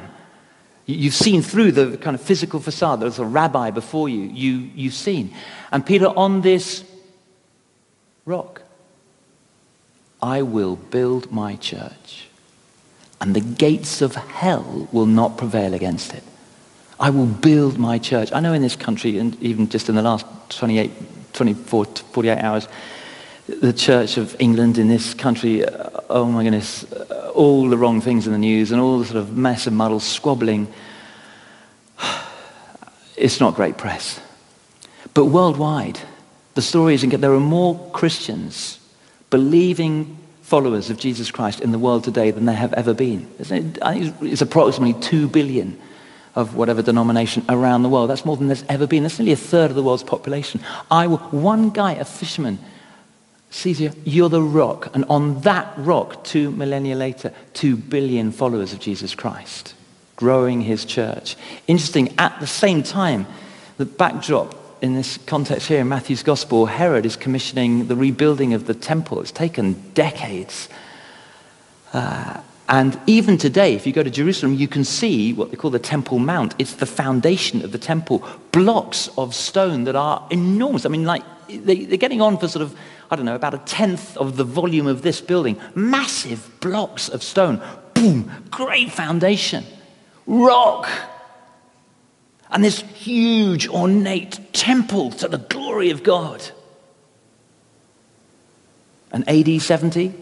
You've 0.85 1.13
seen 1.13 1.41
through 1.41 1.71
the 1.71 1.97
kind 1.97 2.15
of 2.15 2.21
physical 2.21 2.59
facade. 2.59 2.99
There's 2.99 3.19
a 3.19 3.25
rabbi 3.25 3.71
before 3.71 4.09
you. 4.09 4.23
you. 4.23 4.69
You've 4.75 4.93
seen. 4.93 5.33
And 5.71 5.85
Peter, 5.85 6.07
on 6.07 6.41
this 6.41 6.83
rock, 8.25 8.63
I 10.21 10.41
will 10.41 10.75
build 10.75 11.31
my 11.31 11.55
church, 11.55 12.22
and 13.23 13.33
the 13.33 13.39
gates 13.39 14.01
of 14.01 14.15
hell 14.15 14.89
will 14.91 15.05
not 15.05 15.37
prevail 15.37 15.73
against 15.73 16.13
it. 16.13 16.23
I 16.99 17.09
will 17.09 17.25
build 17.25 17.77
my 17.77 17.97
church. 17.97 18.33
I 18.33 18.41
know 18.41 18.51
in 18.51 18.61
this 18.61 18.75
country, 18.75 19.17
and 19.17 19.41
even 19.41 19.69
just 19.69 19.87
in 19.87 19.95
the 19.95 20.01
last 20.01 20.25
28, 20.49 20.91
24, 21.31 21.85
48 21.85 22.37
hours, 22.39 22.67
the 23.47 23.71
Church 23.71 24.17
of 24.17 24.35
England 24.39 24.77
in 24.77 24.89
this 24.89 25.13
country, 25.13 25.63
uh, 25.63 26.01
oh 26.09 26.25
my 26.25 26.43
goodness, 26.43 26.83
uh, 26.91 27.31
all 27.33 27.69
the 27.69 27.77
wrong 27.77 28.01
things 28.01 28.27
in 28.27 28.33
the 28.33 28.37
news 28.39 28.73
and 28.73 28.81
all 28.81 28.99
the 28.99 29.05
sort 29.05 29.19
of 29.19 29.37
mess 29.37 29.67
and 29.67 29.77
muddle, 29.77 30.01
squabbling. 30.01 30.67
It's 33.15 33.39
not 33.39 33.55
great 33.55 33.77
press. 33.77 34.19
But 35.13 35.27
worldwide, 35.27 35.97
the 36.55 36.61
story 36.61 36.95
is 36.95 37.03
there 37.03 37.33
are 37.33 37.39
more 37.39 37.89
Christians, 37.93 38.79
believing 39.29 40.17
followers 40.43 40.89
of 40.89 40.99
Jesus 40.99 41.31
Christ 41.31 41.61
in 41.61 41.71
the 41.71 41.79
world 41.79 42.03
today 42.03 42.29
than 42.29 42.45
there 42.45 42.55
have 42.55 42.73
ever 42.73 42.93
been. 42.93 43.27
It's 43.39 44.41
approximately 44.41 45.01
2 45.01 45.29
billion 45.29 45.79
of 46.35 46.55
whatever 46.55 46.81
denomination 46.81 47.45
around 47.47 47.83
the 47.83 47.89
world. 47.89 48.09
That's 48.09 48.25
more 48.25 48.37
than 48.37 48.47
there's 48.47 48.65
ever 48.67 48.85
been. 48.85 49.03
That's 49.03 49.17
nearly 49.17 49.31
a 49.31 49.37
third 49.37 49.71
of 49.71 49.75
the 49.75 49.83
world's 49.83 50.03
population. 50.03 50.61
I, 50.91 51.07
one 51.07 51.69
guy, 51.69 51.93
a 51.93 52.05
fisherman, 52.05 52.59
Caesar, 53.51 53.93
you're 54.03 54.29
the 54.29 54.41
rock. 54.41 54.93
And 54.93 55.05
on 55.05 55.41
that 55.41 55.73
rock, 55.77 56.23
two 56.23 56.51
millennia 56.51 56.95
later, 56.95 57.31
two 57.53 57.77
billion 57.77 58.31
followers 58.31 58.73
of 58.73 58.79
Jesus 58.79 59.15
Christ, 59.15 59.75
growing 60.15 60.61
his 60.61 60.85
church. 60.85 61.37
Interesting, 61.67 62.13
at 62.17 62.39
the 62.39 62.47
same 62.47 62.83
time, 62.83 63.27
the 63.77 63.85
backdrop 63.85 64.55
in 64.83 64.95
this 64.95 65.17
context 65.25 65.69
here 65.69 65.79
in 65.79 65.87
Matthew's 65.87 66.23
Gospel, 66.23 66.65
Herod 66.65 67.05
is 67.05 67.15
commissioning 67.15 67.87
the 67.87 67.95
rebuilding 67.95 68.53
of 68.53 68.67
the 68.67 68.73
temple. 68.73 69.21
It's 69.21 69.31
taken 69.31 69.81
decades. 69.93 70.67
Uh, 71.93 72.41
and 72.67 72.99
even 73.07 73.37
today, 73.37 73.75
if 73.75 73.87
you 73.87 73.93
go 73.93 74.03
to 74.03 74.09
Jerusalem, 74.09 74.55
you 74.55 74.67
can 74.67 74.83
see 74.83 75.31
what 75.31 75.51
they 75.51 75.55
call 75.55 75.71
the 75.71 75.79
Temple 75.79 76.19
Mount. 76.19 76.53
It's 76.59 76.73
the 76.73 76.85
foundation 76.85 77.63
of 77.63 77.71
the 77.71 77.77
temple, 77.77 78.27
blocks 78.51 79.09
of 79.17 79.33
stone 79.33 79.85
that 79.85 79.95
are 79.95 80.27
enormous. 80.29 80.85
I 80.85 80.89
mean, 80.89 81.05
like, 81.05 81.23
they, 81.47 81.85
are 81.85 81.97
getting 81.97 82.21
on 82.21 82.37
for 82.37 82.49
sort 82.49 82.63
of 82.63 82.77
I 83.09 83.15
don't 83.15 83.25
know, 83.25 83.35
about 83.35 83.53
a 83.53 83.59
tenth 83.59 84.17
of 84.17 84.37
the 84.37 84.43
volume 84.43 84.87
of 84.87 85.01
this 85.01 85.21
building. 85.21 85.57
Massive 85.75 86.49
blocks 86.59 87.07
of 87.09 87.21
stone. 87.23 87.61
Boom, 87.93 88.29
great 88.49 88.91
foundation. 88.91 89.63
Rock. 90.25 90.89
And 92.53 92.63
this 92.63 92.81
huge, 92.81 93.67
ornate 93.67 94.39
temple 94.53 95.09
to 95.11 95.27
the 95.27 95.39
glory 95.39 95.89
of 95.89 96.03
God. 96.03 96.43
And 99.11 99.27
AD 99.27 99.61
70, 99.61 100.13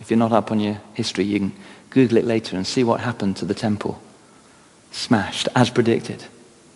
if 0.00 0.10
you're 0.10 0.18
not 0.18 0.32
up 0.32 0.52
on 0.52 0.60
your 0.60 0.80
history, 0.94 1.24
you 1.24 1.40
can 1.40 1.52
Google 1.90 2.18
it 2.18 2.24
later 2.24 2.56
and 2.56 2.64
see 2.64 2.84
what 2.84 3.00
happened 3.00 3.36
to 3.38 3.44
the 3.44 3.54
temple. 3.54 4.00
Smashed, 4.92 5.48
as 5.56 5.68
predicted. 5.68 6.24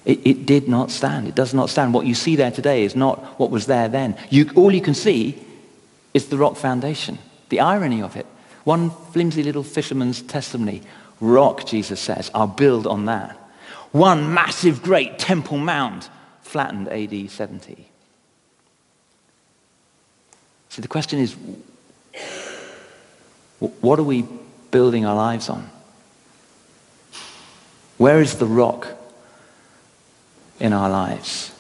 It, 0.04 0.20
it, 0.26 0.46
did 0.46 0.68
not 0.68 0.90
stand. 0.90 1.28
It 1.28 1.34
does 1.34 1.54
not 1.54 1.70
stand. 1.70 1.94
What 1.94 2.06
you 2.06 2.14
see 2.14 2.36
there 2.36 2.50
today 2.50 2.84
is 2.84 2.94
not 2.94 3.20
what 3.38 3.50
was 3.50 3.66
there 3.66 3.88
then. 3.88 4.16
You, 4.30 4.50
all 4.56 4.74
you 4.74 4.82
can 4.82 4.94
see 4.94 5.42
is 6.12 6.26
the 6.26 6.36
rock 6.36 6.56
foundation. 6.56 7.18
The 7.48 7.60
irony 7.60 8.02
of 8.02 8.16
it. 8.16 8.26
One 8.64 8.90
flimsy 8.90 9.42
little 9.42 9.62
fisherman's 9.62 10.22
testimony. 10.22 10.82
Rock, 11.20 11.66
Jesus 11.66 12.00
says. 12.00 12.30
I'll 12.34 12.46
build 12.46 12.86
on 12.86 13.06
that. 13.06 13.38
One 13.94 14.34
massive, 14.34 14.82
great 14.82 15.20
temple 15.20 15.56
mound 15.56 16.08
flattened 16.42 16.88
AD 16.88 17.30
70. 17.30 17.86
So 20.68 20.82
the 20.82 20.88
question 20.88 21.20
is 21.20 21.36
what 23.60 24.00
are 24.00 24.02
we 24.02 24.26
building 24.72 25.06
our 25.06 25.14
lives 25.14 25.48
on? 25.48 25.70
Where 27.96 28.20
is 28.20 28.38
the 28.38 28.46
rock 28.46 28.88
in 30.58 30.72
our 30.72 30.90
lives? 30.90 31.52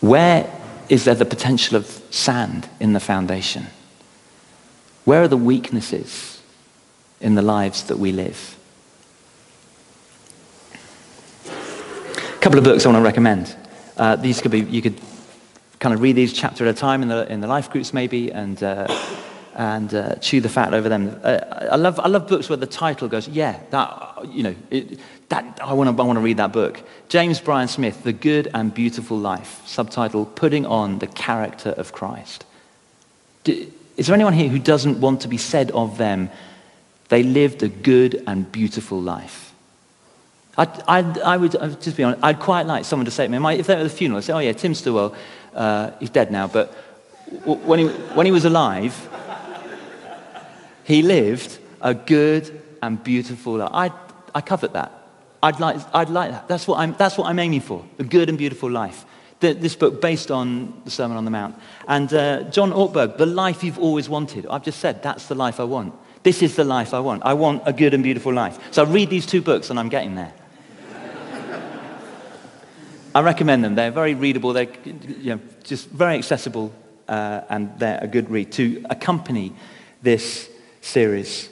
Where 0.00 0.48
is 0.88 1.06
there 1.06 1.16
the 1.16 1.24
potential 1.24 1.76
of 1.76 1.86
sand 2.10 2.68
in 2.78 2.92
the 2.92 3.00
foundation? 3.00 3.66
Where 5.04 5.22
are 5.22 5.28
the 5.28 5.36
weaknesses 5.36 6.40
in 7.20 7.34
the 7.34 7.42
lives 7.42 7.82
that 7.88 7.98
we 7.98 8.12
live? 8.12 8.57
Couple 12.48 12.60
of 12.60 12.64
books 12.64 12.86
I 12.86 12.88
want 12.88 13.02
to 13.02 13.04
recommend. 13.04 13.54
Uh, 13.98 14.16
these 14.16 14.40
could 14.40 14.50
be, 14.50 14.60
you 14.60 14.80
could 14.80 14.98
kind 15.80 15.94
of 15.94 16.00
read 16.00 16.16
these 16.16 16.32
chapter 16.32 16.66
at 16.66 16.74
a 16.74 16.78
time 16.78 17.02
in 17.02 17.08
the, 17.08 17.30
in 17.30 17.42
the 17.42 17.46
life 17.46 17.68
groups 17.68 17.92
maybe 17.92 18.32
and, 18.32 18.62
uh, 18.62 18.86
and 19.54 19.92
uh, 19.92 20.14
chew 20.14 20.40
the 20.40 20.48
fat 20.48 20.72
over 20.72 20.88
them. 20.88 21.20
Uh, 21.22 21.40
I, 21.70 21.76
love, 21.76 22.00
I 22.00 22.08
love 22.08 22.26
books 22.26 22.48
where 22.48 22.56
the 22.56 22.66
title 22.66 23.06
goes, 23.06 23.28
yeah, 23.28 23.60
that, 23.68 24.26
you 24.32 24.44
know, 24.44 24.54
it, 24.70 24.98
that, 25.28 25.60
I 25.62 25.74
want 25.74 25.94
to 25.94 26.02
I 26.02 26.06
wanna 26.06 26.20
read 26.20 26.38
that 26.38 26.54
book. 26.54 26.80
James 27.10 27.38
Bryan 27.38 27.68
Smith, 27.68 28.02
The 28.02 28.14
Good 28.14 28.48
and 28.54 28.72
Beautiful 28.72 29.18
Life, 29.18 29.60
subtitle, 29.66 30.24
Putting 30.24 30.64
on 30.64 31.00
the 31.00 31.06
Character 31.06 31.74
of 31.76 31.92
Christ. 31.92 32.46
Is 33.44 34.06
there 34.06 34.14
anyone 34.14 34.32
here 34.32 34.48
who 34.48 34.58
doesn't 34.58 35.02
want 35.02 35.20
to 35.20 35.28
be 35.28 35.36
said 35.36 35.70
of 35.72 35.98
them, 35.98 36.30
they 37.10 37.22
lived 37.22 37.62
a 37.62 37.68
good 37.68 38.24
and 38.26 38.50
beautiful 38.50 38.98
life? 38.98 39.47
I'd, 40.58 40.82
I'd, 40.88 41.18
I 41.20 41.36
would, 41.36 41.56
I'd 41.56 41.80
just 41.80 41.96
be 41.96 42.02
honest, 42.02 42.22
I'd 42.22 42.40
quite 42.40 42.66
like 42.66 42.84
someone 42.84 43.04
to 43.04 43.12
say 43.12 43.26
to 43.26 43.38
me, 43.38 43.54
if 43.54 43.68
they 43.68 43.74
were 43.74 43.80
at 43.80 43.84
the 43.84 43.88
funeral, 43.88 44.18
I'd 44.18 44.24
say, 44.24 44.32
oh 44.32 44.40
yeah, 44.40 44.52
Tim 44.52 44.74
Stillwell, 44.74 45.14
uh, 45.54 45.92
he's 46.00 46.10
dead 46.10 46.32
now, 46.32 46.48
but 46.48 46.74
when 47.44 47.78
he, 47.78 47.86
when 47.86 48.26
he 48.26 48.32
was 48.32 48.44
alive, 48.44 49.08
he 50.82 51.02
lived 51.02 51.58
a 51.80 51.94
good 51.94 52.60
and 52.82 53.02
beautiful 53.02 53.58
life. 53.58 53.70
I, 53.72 53.92
I 54.34 54.40
covet 54.40 54.72
that. 54.72 54.90
I'd 55.42 55.60
like, 55.60 55.76
I'd 55.94 56.10
like 56.10 56.32
that. 56.32 56.48
That's 56.48 56.66
what, 56.66 56.80
I'm, 56.80 56.94
that's 56.94 57.16
what 57.16 57.28
I'm 57.28 57.38
aiming 57.38 57.60
for 57.60 57.84
a 58.00 58.04
good 58.04 58.28
and 58.28 58.36
beautiful 58.36 58.68
life. 58.68 59.04
The, 59.38 59.52
this 59.52 59.76
book 59.76 60.00
based 60.00 60.32
on 60.32 60.82
the 60.84 60.90
Sermon 60.90 61.16
on 61.16 61.24
the 61.24 61.30
Mount. 61.30 61.54
And 61.86 62.12
uh, 62.12 62.42
John 62.44 62.72
Ortberg, 62.72 63.16
The 63.18 63.26
Life 63.26 63.62
You've 63.62 63.78
Always 63.78 64.08
Wanted. 64.08 64.46
I've 64.48 64.64
just 64.64 64.80
said 64.80 65.04
that's 65.04 65.28
the 65.28 65.36
life 65.36 65.60
I 65.60 65.64
want. 65.64 65.94
This 66.24 66.42
is 66.42 66.56
the 66.56 66.64
life 66.64 66.92
I 66.92 66.98
want. 66.98 67.22
I 67.24 67.34
want 67.34 67.62
a 67.64 67.72
good 67.72 67.94
and 67.94 68.02
beautiful 68.02 68.32
life. 68.32 68.58
So 68.72 68.84
I 68.84 68.88
read 68.88 69.10
these 69.10 69.26
two 69.26 69.40
books 69.40 69.70
and 69.70 69.78
I'm 69.78 69.88
getting 69.88 70.16
there. 70.16 70.32
I 73.18 73.20
recommend 73.20 73.64
them. 73.64 73.74
They're 73.74 73.90
very 73.90 74.14
readable. 74.14 74.52
They're 74.52 74.68
you 74.84 75.34
know, 75.34 75.40
just 75.64 75.88
very 75.88 76.14
accessible 76.14 76.72
uh, 77.08 77.40
and 77.50 77.76
they're 77.76 77.98
a 78.00 78.06
good 78.06 78.30
read 78.30 78.52
to 78.52 78.86
accompany 78.88 79.52
this 80.02 80.48
series. 80.82 81.48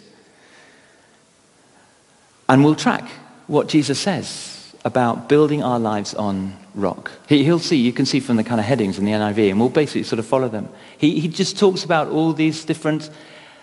And 2.48 2.62
we'll 2.62 2.76
track 2.76 3.10
what 3.48 3.66
Jesus 3.66 3.98
says 3.98 4.76
about 4.84 5.28
building 5.28 5.64
our 5.64 5.80
lives 5.80 6.14
on 6.14 6.56
rock. 6.76 7.10
He, 7.28 7.50
will 7.50 7.58
see, 7.58 7.78
you 7.78 7.92
can 7.92 8.06
see 8.06 8.20
from 8.20 8.36
the 8.36 8.44
kind 8.44 8.60
of 8.60 8.64
headings 8.64 8.96
in 8.96 9.04
the 9.04 9.10
NIV, 9.10 9.50
and 9.50 9.58
we'll 9.58 9.68
basically 9.68 10.04
sort 10.04 10.20
of 10.20 10.26
follow 10.26 10.48
them. 10.48 10.68
He, 10.98 11.18
he 11.18 11.26
just 11.26 11.58
talks 11.58 11.82
about 11.82 12.06
all 12.06 12.32
these 12.32 12.64
different 12.64 13.10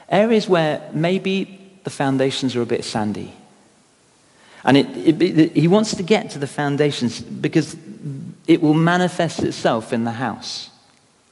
areas 0.10 0.50
where 0.50 0.90
maybe 0.92 1.58
the 1.86 1.90
foundations 1.90 2.54
are 2.58 2.64
a 2.64 2.66
bit 2.66 2.84
sandy. 2.84 3.32
And 4.64 4.78
it, 4.78 4.88
it, 4.96 5.22
it, 5.22 5.52
he 5.56 5.68
wants 5.68 5.96
to 5.96 6.04
get 6.04 6.30
to 6.32 6.40
the 6.40 6.48
foundations 6.48 7.22
because 7.22 7.76
it 8.48 8.62
will 8.62 8.74
manifest 8.74 9.44
itself 9.44 9.92
in 9.92 10.04
the 10.04 10.12
house. 10.12 10.70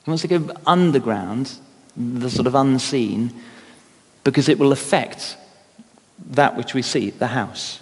He 0.04 0.12
wants 0.12 0.22
to 0.24 0.28
go 0.28 0.54
underground, 0.65 1.52
the 1.96 2.30
sort 2.30 2.48
of 2.48 2.56
unseen, 2.56 3.34
because 4.24 4.50
it 4.50 4.60
will 4.60 4.72
affect 4.72 5.38
that 6.32 6.56
which 6.56 6.74
we 6.74 6.82
see, 6.82 7.10
the 7.10 7.28
house. 7.28 7.80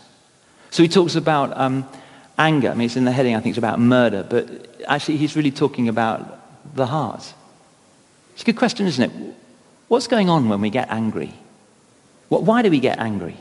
So 0.71 0.83
he 0.83 0.89
talks 0.89 1.15
about 1.15 1.57
um, 1.57 1.87
anger. 2.37 2.69
I 2.69 2.73
mean, 2.73 2.85
it's 2.85 2.95
in 2.95 3.05
the 3.05 3.11
heading, 3.11 3.35
I 3.35 3.39
think 3.39 3.53
it's 3.53 3.57
about 3.57 3.79
murder, 3.79 4.25
but 4.27 4.83
actually 4.87 5.17
he's 5.17 5.35
really 5.35 5.51
talking 5.51 5.89
about 5.89 6.75
the 6.75 6.85
heart. 6.85 7.33
It's 8.33 8.43
a 8.43 8.45
good 8.45 8.57
question, 8.57 8.85
isn't 8.85 9.11
it? 9.11 9.35
What's 9.87 10.07
going 10.07 10.29
on 10.29 10.47
when 10.47 10.61
we 10.61 10.69
get 10.69 10.89
angry? 10.89 11.33
Why 12.29 12.61
do 12.61 12.69
we 12.69 12.79
get 12.79 12.99
angry? 12.99 13.35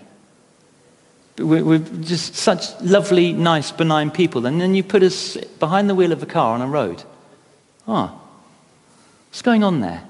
We're 1.39 1.79
just 1.79 2.35
such 2.35 2.81
lovely, 2.81 3.33
nice, 3.33 3.71
benign 3.71 4.11
people. 4.11 4.47
And 4.47 4.61
then 4.61 4.75
you 4.75 4.83
put 4.83 5.03
us 5.03 5.37
behind 5.59 5.89
the 5.89 5.95
wheel 5.95 6.13
of 6.13 6.23
a 6.23 6.27
car 6.27 6.55
on 6.55 6.63
a 6.63 6.67
road. 6.67 7.03
Ah, 7.87 8.13
oh, 8.13 8.21
what's 9.29 9.43
going 9.43 9.65
on 9.65 9.81
there? 9.81 10.03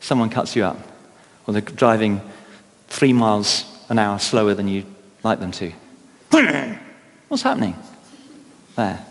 Someone 0.00 0.30
cuts 0.30 0.54
you 0.54 0.64
up, 0.64 0.78
or 1.46 1.52
they're 1.52 1.62
driving 1.62 2.20
three 2.88 3.12
miles 3.12 3.64
an 3.88 3.98
hour 3.98 4.18
slower 4.18 4.54
than 4.54 4.68
you'd 4.68 4.86
like 5.22 5.40
them 5.40 5.52
to. 5.52 5.72
What's 7.28 7.42
happening 7.42 7.76
there? 8.76 9.04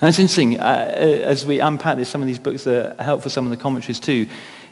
And 0.00 0.08
it's 0.08 0.18
interesting, 0.18 0.60
uh, 0.60 0.62
uh, 0.62 1.00
as 1.00 1.44
we 1.44 1.58
unpack 1.58 1.96
this, 1.96 2.08
some 2.08 2.20
of 2.20 2.28
these 2.28 2.38
books 2.38 2.66
are 2.68 2.94
helpful, 3.00 3.30
some 3.30 3.46
of 3.46 3.50
the 3.50 3.56
commentaries 3.56 3.98
too. 3.98 4.28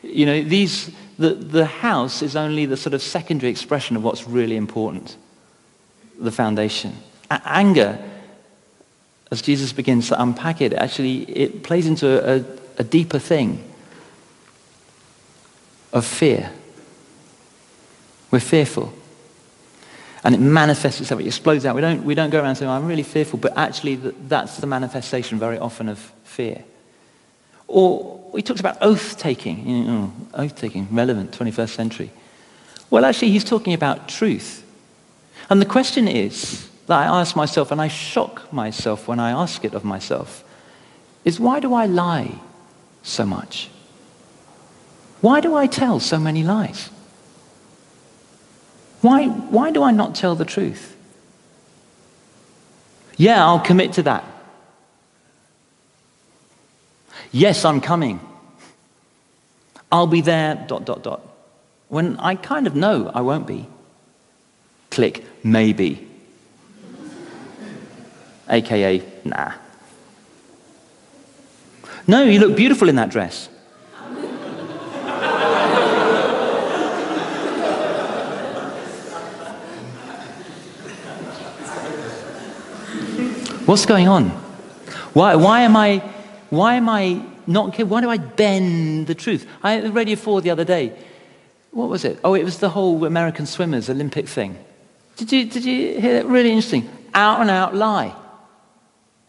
You 0.07 0.27
know, 0.27 0.43
these, 0.43 0.91
the, 1.19 1.31
the 1.31 1.67
house 1.67 2.23
is 2.23 2.37
only 2.37 2.67
the 2.67 2.77
sort 2.77 2.95
of 2.95 3.03
secondary 3.03 3.51
expression 3.51 3.97
of 3.97 4.05
what's 4.05 4.27
really 4.27 4.57
important, 4.57 5.17
the 6.19 6.33
foundation. 6.33 6.97
A- 7.31 7.43
anger, 7.45 7.99
as 9.31 9.43
Jesus 9.43 9.73
begins 9.73 10.09
to 10.09 10.21
unpack 10.21 10.61
it, 10.61 10.73
actually 10.73 11.23
it 11.25 11.63
plays 11.63 11.87
into 11.87 12.07
a, 12.37 12.45
a 12.79 12.85
deeper 12.85 13.19
thing 13.19 13.65
of 15.93 16.05
fear. 16.05 16.51
We're 18.31 18.41
fearful. 18.41 18.93
And 20.25 20.35
it 20.35 20.41
manifests 20.41 21.01
itself, 21.01 21.21
it 21.21 21.27
explodes 21.27 21.65
out. 21.65 21.75
We 21.75 21.81
don't, 21.81 22.05
we 22.05 22.15
don't 22.15 22.31
go 22.31 22.43
around 22.43 22.57
saying, 22.57 22.69
oh, 22.69 22.75
I'm 22.75 22.87
really 22.87 23.05
fearful, 23.05 23.39
but 23.39 23.57
actually 23.57 23.97
that's 23.97 24.57
the 24.57 24.67
manifestation 24.67 25.39
very 25.39 25.59
often 25.59 25.89
of 25.89 25.99
fear. 26.25 26.65
Or 27.69 28.21
he 28.35 28.43
talks 28.43 28.61
about 28.61 28.79
oath 28.81 29.19
taking. 29.19 29.69
You 29.69 29.85
know, 29.85 30.13
oath 30.35 30.57
taking, 30.57 30.89
relevant, 30.91 31.33
21st 31.33 31.71
century. 31.71 32.11
Well, 32.91 33.05
actually, 33.05 33.31
he's 33.31 33.45
talking 33.45 33.75
about 33.75 34.09
truth. 34.09 34.65
And 35.51 35.61
the 35.61 35.67
question 35.67 36.09
is 36.09 36.69
that 36.87 36.99
I 36.99 37.21
ask 37.21 37.35
myself, 37.35 37.71
and 37.71 37.81
I 37.81 37.89
shock 37.89 38.53
myself 38.53 39.09
when 39.09 39.19
I 39.19 39.31
ask 39.31 39.65
it 39.65 39.75
of 39.75 39.85
myself, 39.85 40.45
is 41.25 41.41
why 41.41 41.61
do 41.61 41.75
I 41.75 41.87
lie 41.87 42.39
so 43.03 43.27
much? 43.27 43.69
Why 45.21 45.41
do 45.41 45.55
I 45.55 45.67
tell 45.67 45.99
so 45.99 46.19
many 46.19 46.43
lies? 46.43 46.91
Why, 49.01 49.27
why 49.27 49.71
do 49.71 49.83
I 49.83 49.91
not 49.91 50.15
tell 50.15 50.35
the 50.35 50.45
truth? 50.45 50.97
Yeah, 53.17 53.45
I'll 53.45 53.61
commit 53.61 53.95
to 53.95 54.03
that. 54.05 54.25
Yes, 57.33 57.65
I'm 57.65 57.81
coming. 57.81 58.21
I'll 59.91 60.07
be 60.07 60.21
there, 60.21 60.65
dot, 60.69 60.85
dot, 60.85 61.03
dot. 61.03 61.23
When 61.89 62.17
I 62.19 62.35
kind 62.35 62.67
of 62.67 62.75
know 62.75 63.11
I 63.15 63.21
won't 63.21 63.47
be. 63.47 63.67
Click, 64.91 65.25
maybe. 65.45 66.09
AKA, 68.49 69.03
nah. 69.25 69.53
No, 72.07 72.23
you 72.23 72.39
look 72.39 72.57
beautiful 72.57 72.89
in 72.89 72.97
that 72.97 73.11
dress. 73.11 73.49
What's 83.67 83.85
going 83.85 84.07
on? 84.07 84.29
Why, 85.13 85.35
why, 85.35 85.63
am 85.63 85.77
I, 85.77 86.01
why 86.51 86.75
am 86.75 86.89
I 86.89 87.23
not, 87.47 87.79
why 87.79 88.01
do 88.01 88.11
I 88.11 88.19
bend 88.19 89.07
the 89.07 89.15
truth? 89.15 89.47
I 89.63 89.73
had 89.73 89.95
Radio 89.95 90.17
4 90.17 90.41
the 90.41 90.51
other 90.51 90.65
day. 90.65 90.93
What 91.71 91.89
was 91.89 92.05
it? 92.05 92.19
Oh, 92.25 92.35
it 92.35 92.45
was 92.45 92.59
the 92.59 92.71
whole 92.71 93.05
American 93.05 93.47
swimmers 93.47 93.91
Olympic 93.91 94.29
thing. 94.29 94.57
Did 95.17 95.33
you, 95.33 95.45
did 95.45 95.65
you 95.65 96.01
hear 96.01 96.15
that? 96.15 96.27
Really 96.27 96.51
interesting. 96.51 96.91
Out 97.15 97.41
and 97.41 97.51
out 97.51 97.75
lie. 97.75 98.15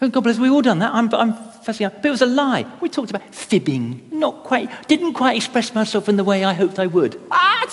Oh, 0.02 0.10
God 0.10 0.22
bless, 0.22 0.38
we've 0.38 0.52
all 0.52 0.62
done 0.62 0.80
that. 0.80 0.94
I'm, 0.94 1.14
I'm 1.14 1.34
fascinated. 1.64 2.02
But 2.02 2.10
it 2.10 2.12
was 2.12 2.22
a 2.22 2.28
lie. 2.28 2.66
We 2.82 2.90
talked 2.90 3.10
about 3.10 3.34
fibbing. 3.34 4.08
Not 4.12 4.44
quite, 4.44 4.88
didn't 4.88 5.14
quite 5.14 5.36
express 5.38 5.74
myself 5.74 6.08
in 6.08 6.18
the 6.18 6.24
way 6.24 6.44
I 6.44 6.54
hoped 6.54 6.78
I 6.78 6.88
would. 6.88 7.16
What? 7.30 7.72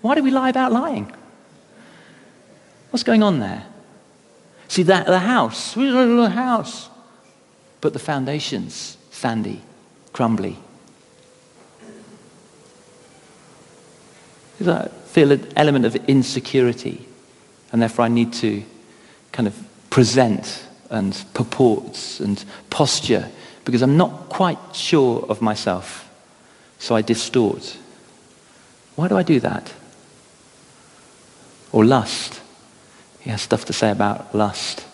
Why 0.00 0.14
do 0.14 0.22
we 0.22 0.30
lie 0.30 0.48
about 0.48 0.72
lying? 0.72 1.12
What's 2.90 3.04
going 3.04 3.22
on 3.22 3.38
there? 3.38 3.64
See, 4.68 4.82
that, 4.84 5.06
the 5.06 5.18
house, 5.18 5.74
we 5.74 5.86
don't 5.86 6.16
know 6.16 6.22
the 6.22 6.30
house, 6.30 6.90
but 7.80 7.94
the 7.94 7.98
foundations, 7.98 8.98
sandy, 9.10 9.62
crumbly. 10.12 10.58
I 14.66 14.88
feel 15.06 15.32
an 15.32 15.46
element 15.56 15.86
of 15.86 15.96
insecurity, 16.08 17.06
and 17.72 17.80
therefore 17.80 18.04
I 18.04 18.08
need 18.08 18.32
to 18.34 18.62
kind 19.32 19.46
of 19.46 19.56
present 19.90 20.64
and 20.90 21.24
purports 21.34 22.20
and 22.20 22.44
posture 22.70 23.30
because 23.64 23.82
I'm 23.82 23.96
not 23.96 24.28
quite 24.28 24.58
sure 24.74 25.24
of 25.28 25.40
myself, 25.40 26.10
so 26.78 26.94
I 26.94 27.02
distort. 27.02 27.76
Why 28.96 29.08
do 29.08 29.16
I 29.16 29.22
do 29.22 29.40
that? 29.40 29.72
Or 31.70 31.84
lust. 31.84 32.40
He 33.28 33.32
has 33.32 33.42
stuff 33.42 33.66
to 33.66 33.74
say 33.74 33.90
about 33.90 34.34
lust. 34.34 34.86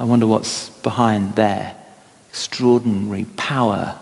I 0.00 0.04
wonder 0.04 0.26
what's 0.26 0.68
behind 0.82 1.36
there. 1.36 1.76
Extraordinary 2.30 3.24
power 3.36 3.96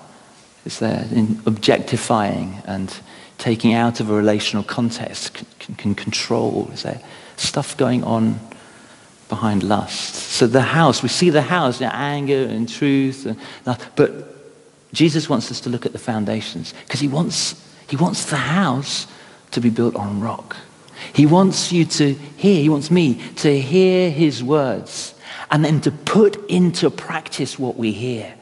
is 0.64 0.78
there 0.78 1.06
in 1.12 1.42
objectifying 1.44 2.62
and 2.64 2.90
taking 3.36 3.74
out 3.74 4.00
of 4.00 4.08
a 4.08 4.14
relational 4.14 4.62
context 4.62 5.34
can, 5.58 5.74
can, 5.74 5.94
control. 5.94 6.70
Is 6.72 6.84
there 6.84 7.02
stuff 7.36 7.76
going 7.76 8.02
on 8.02 8.40
behind 9.28 9.62
lust? 9.62 10.14
So 10.14 10.46
the 10.46 10.62
house, 10.62 11.02
we 11.02 11.10
see 11.10 11.28
the 11.28 11.42
house, 11.42 11.78
you 11.78 11.84
know, 11.84 11.92
anger 11.92 12.44
and 12.44 12.66
truth, 12.66 13.26
and, 13.26 13.38
but 13.94 14.10
Jesus 14.94 15.28
wants 15.28 15.50
us 15.50 15.60
to 15.60 15.68
look 15.68 15.84
at 15.84 15.92
the 15.92 15.98
foundations 15.98 16.72
because 16.86 17.00
he 17.00 17.08
wants, 17.08 17.62
he 17.90 17.96
wants 17.96 18.24
the 18.24 18.36
house 18.36 19.06
to 19.50 19.60
be 19.60 19.68
built 19.68 19.96
on 19.96 20.22
rock. 20.22 20.56
He 21.12 21.26
wants 21.26 21.72
you 21.72 21.84
to 21.84 22.14
hear, 22.14 22.60
he 22.60 22.68
wants 22.68 22.90
me 22.90 23.20
to 23.36 23.60
hear 23.60 24.10
his 24.10 24.42
words 24.42 25.14
and 25.50 25.64
then 25.64 25.80
to 25.82 25.90
put 25.90 26.48
into 26.50 26.90
practice 26.90 27.58
what 27.58 27.76
we 27.76 27.92
hear. 27.92 28.34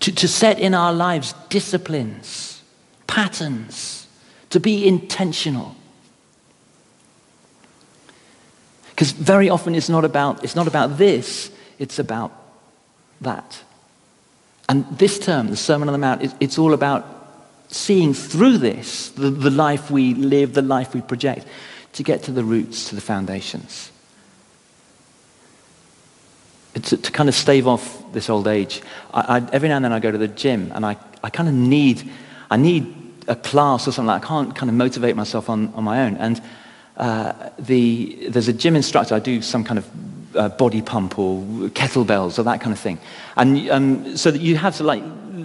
To, 0.00 0.12
to 0.12 0.28
set 0.28 0.58
in 0.58 0.74
our 0.74 0.92
lives 0.92 1.34
disciplines, 1.48 2.62
patterns, 3.06 4.06
to 4.50 4.60
be 4.60 4.86
intentional. 4.86 5.74
Because 8.90 9.12
very 9.12 9.48
often 9.48 9.74
it's 9.74 9.88
not, 9.88 10.04
about, 10.04 10.42
it's 10.44 10.56
not 10.56 10.66
about 10.66 10.98
this, 10.98 11.50
it's 11.78 11.98
about 11.98 12.32
that. 13.20 13.62
And 14.68 14.86
this 14.98 15.18
term, 15.18 15.48
the 15.48 15.56
Sermon 15.56 15.88
on 15.88 15.92
the 15.92 15.98
Mount, 15.98 16.34
it's 16.40 16.58
all 16.58 16.74
about 16.74 17.17
seeing 17.68 18.14
through 18.14 18.58
this, 18.58 19.10
the, 19.10 19.30
the 19.30 19.50
life 19.50 19.90
we 19.90 20.14
live, 20.14 20.54
the 20.54 20.62
life 20.62 20.94
we 20.94 21.00
project, 21.00 21.46
to 21.92 22.02
get 22.02 22.22
to 22.24 22.32
the 22.32 22.44
roots, 22.44 22.88
to 22.88 22.94
the 22.94 23.00
foundations. 23.00 23.90
To, 26.74 26.96
to 26.96 27.10
kind 27.10 27.28
of 27.28 27.34
stave 27.34 27.66
off 27.66 28.12
this 28.12 28.30
old 28.30 28.46
age. 28.46 28.82
I, 29.12 29.38
I, 29.38 29.48
every 29.52 29.68
now 29.68 29.76
and 29.76 29.84
then 29.84 29.92
I 29.92 29.98
go 29.98 30.12
to 30.12 30.18
the 30.18 30.28
gym 30.28 30.70
and 30.74 30.86
I, 30.86 30.96
I 31.24 31.30
kind 31.30 31.48
of 31.48 31.54
need, 31.54 32.08
I 32.50 32.56
need 32.56 32.94
a 33.26 33.34
class 33.34 33.88
or 33.88 33.92
something 33.92 34.06
like. 34.06 34.24
I 34.24 34.26
can't 34.26 34.54
kind 34.54 34.70
of 34.70 34.76
motivate 34.76 35.16
myself 35.16 35.50
on, 35.50 35.72
on 35.74 35.82
my 35.82 36.02
own. 36.02 36.16
And 36.16 36.40
uh, 36.96 37.50
the, 37.58 38.28
there's 38.28 38.48
a 38.48 38.52
gym 38.52 38.76
instructor, 38.76 39.14
I 39.14 39.18
do 39.18 39.42
some 39.42 39.64
kind 39.64 39.78
of 39.78 39.90
uh, 40.36 40.48
body 40.50 40.82
pump 40.82 41.18
or 41.18 41.42
kettlebells 41.70 42.38
or 42.38 42.44
that 42.44 42.60
kind 42.60 42.72
of 42.72 42.78
thing. 42.78 42.98
And 43.36 43.70
um, 43.70 44.16
so 44.16 44.30
that 44.30 44.40
you 44.40 44.56
have 44.56 44.76
to 44.76 44.84
like 44.84 45.02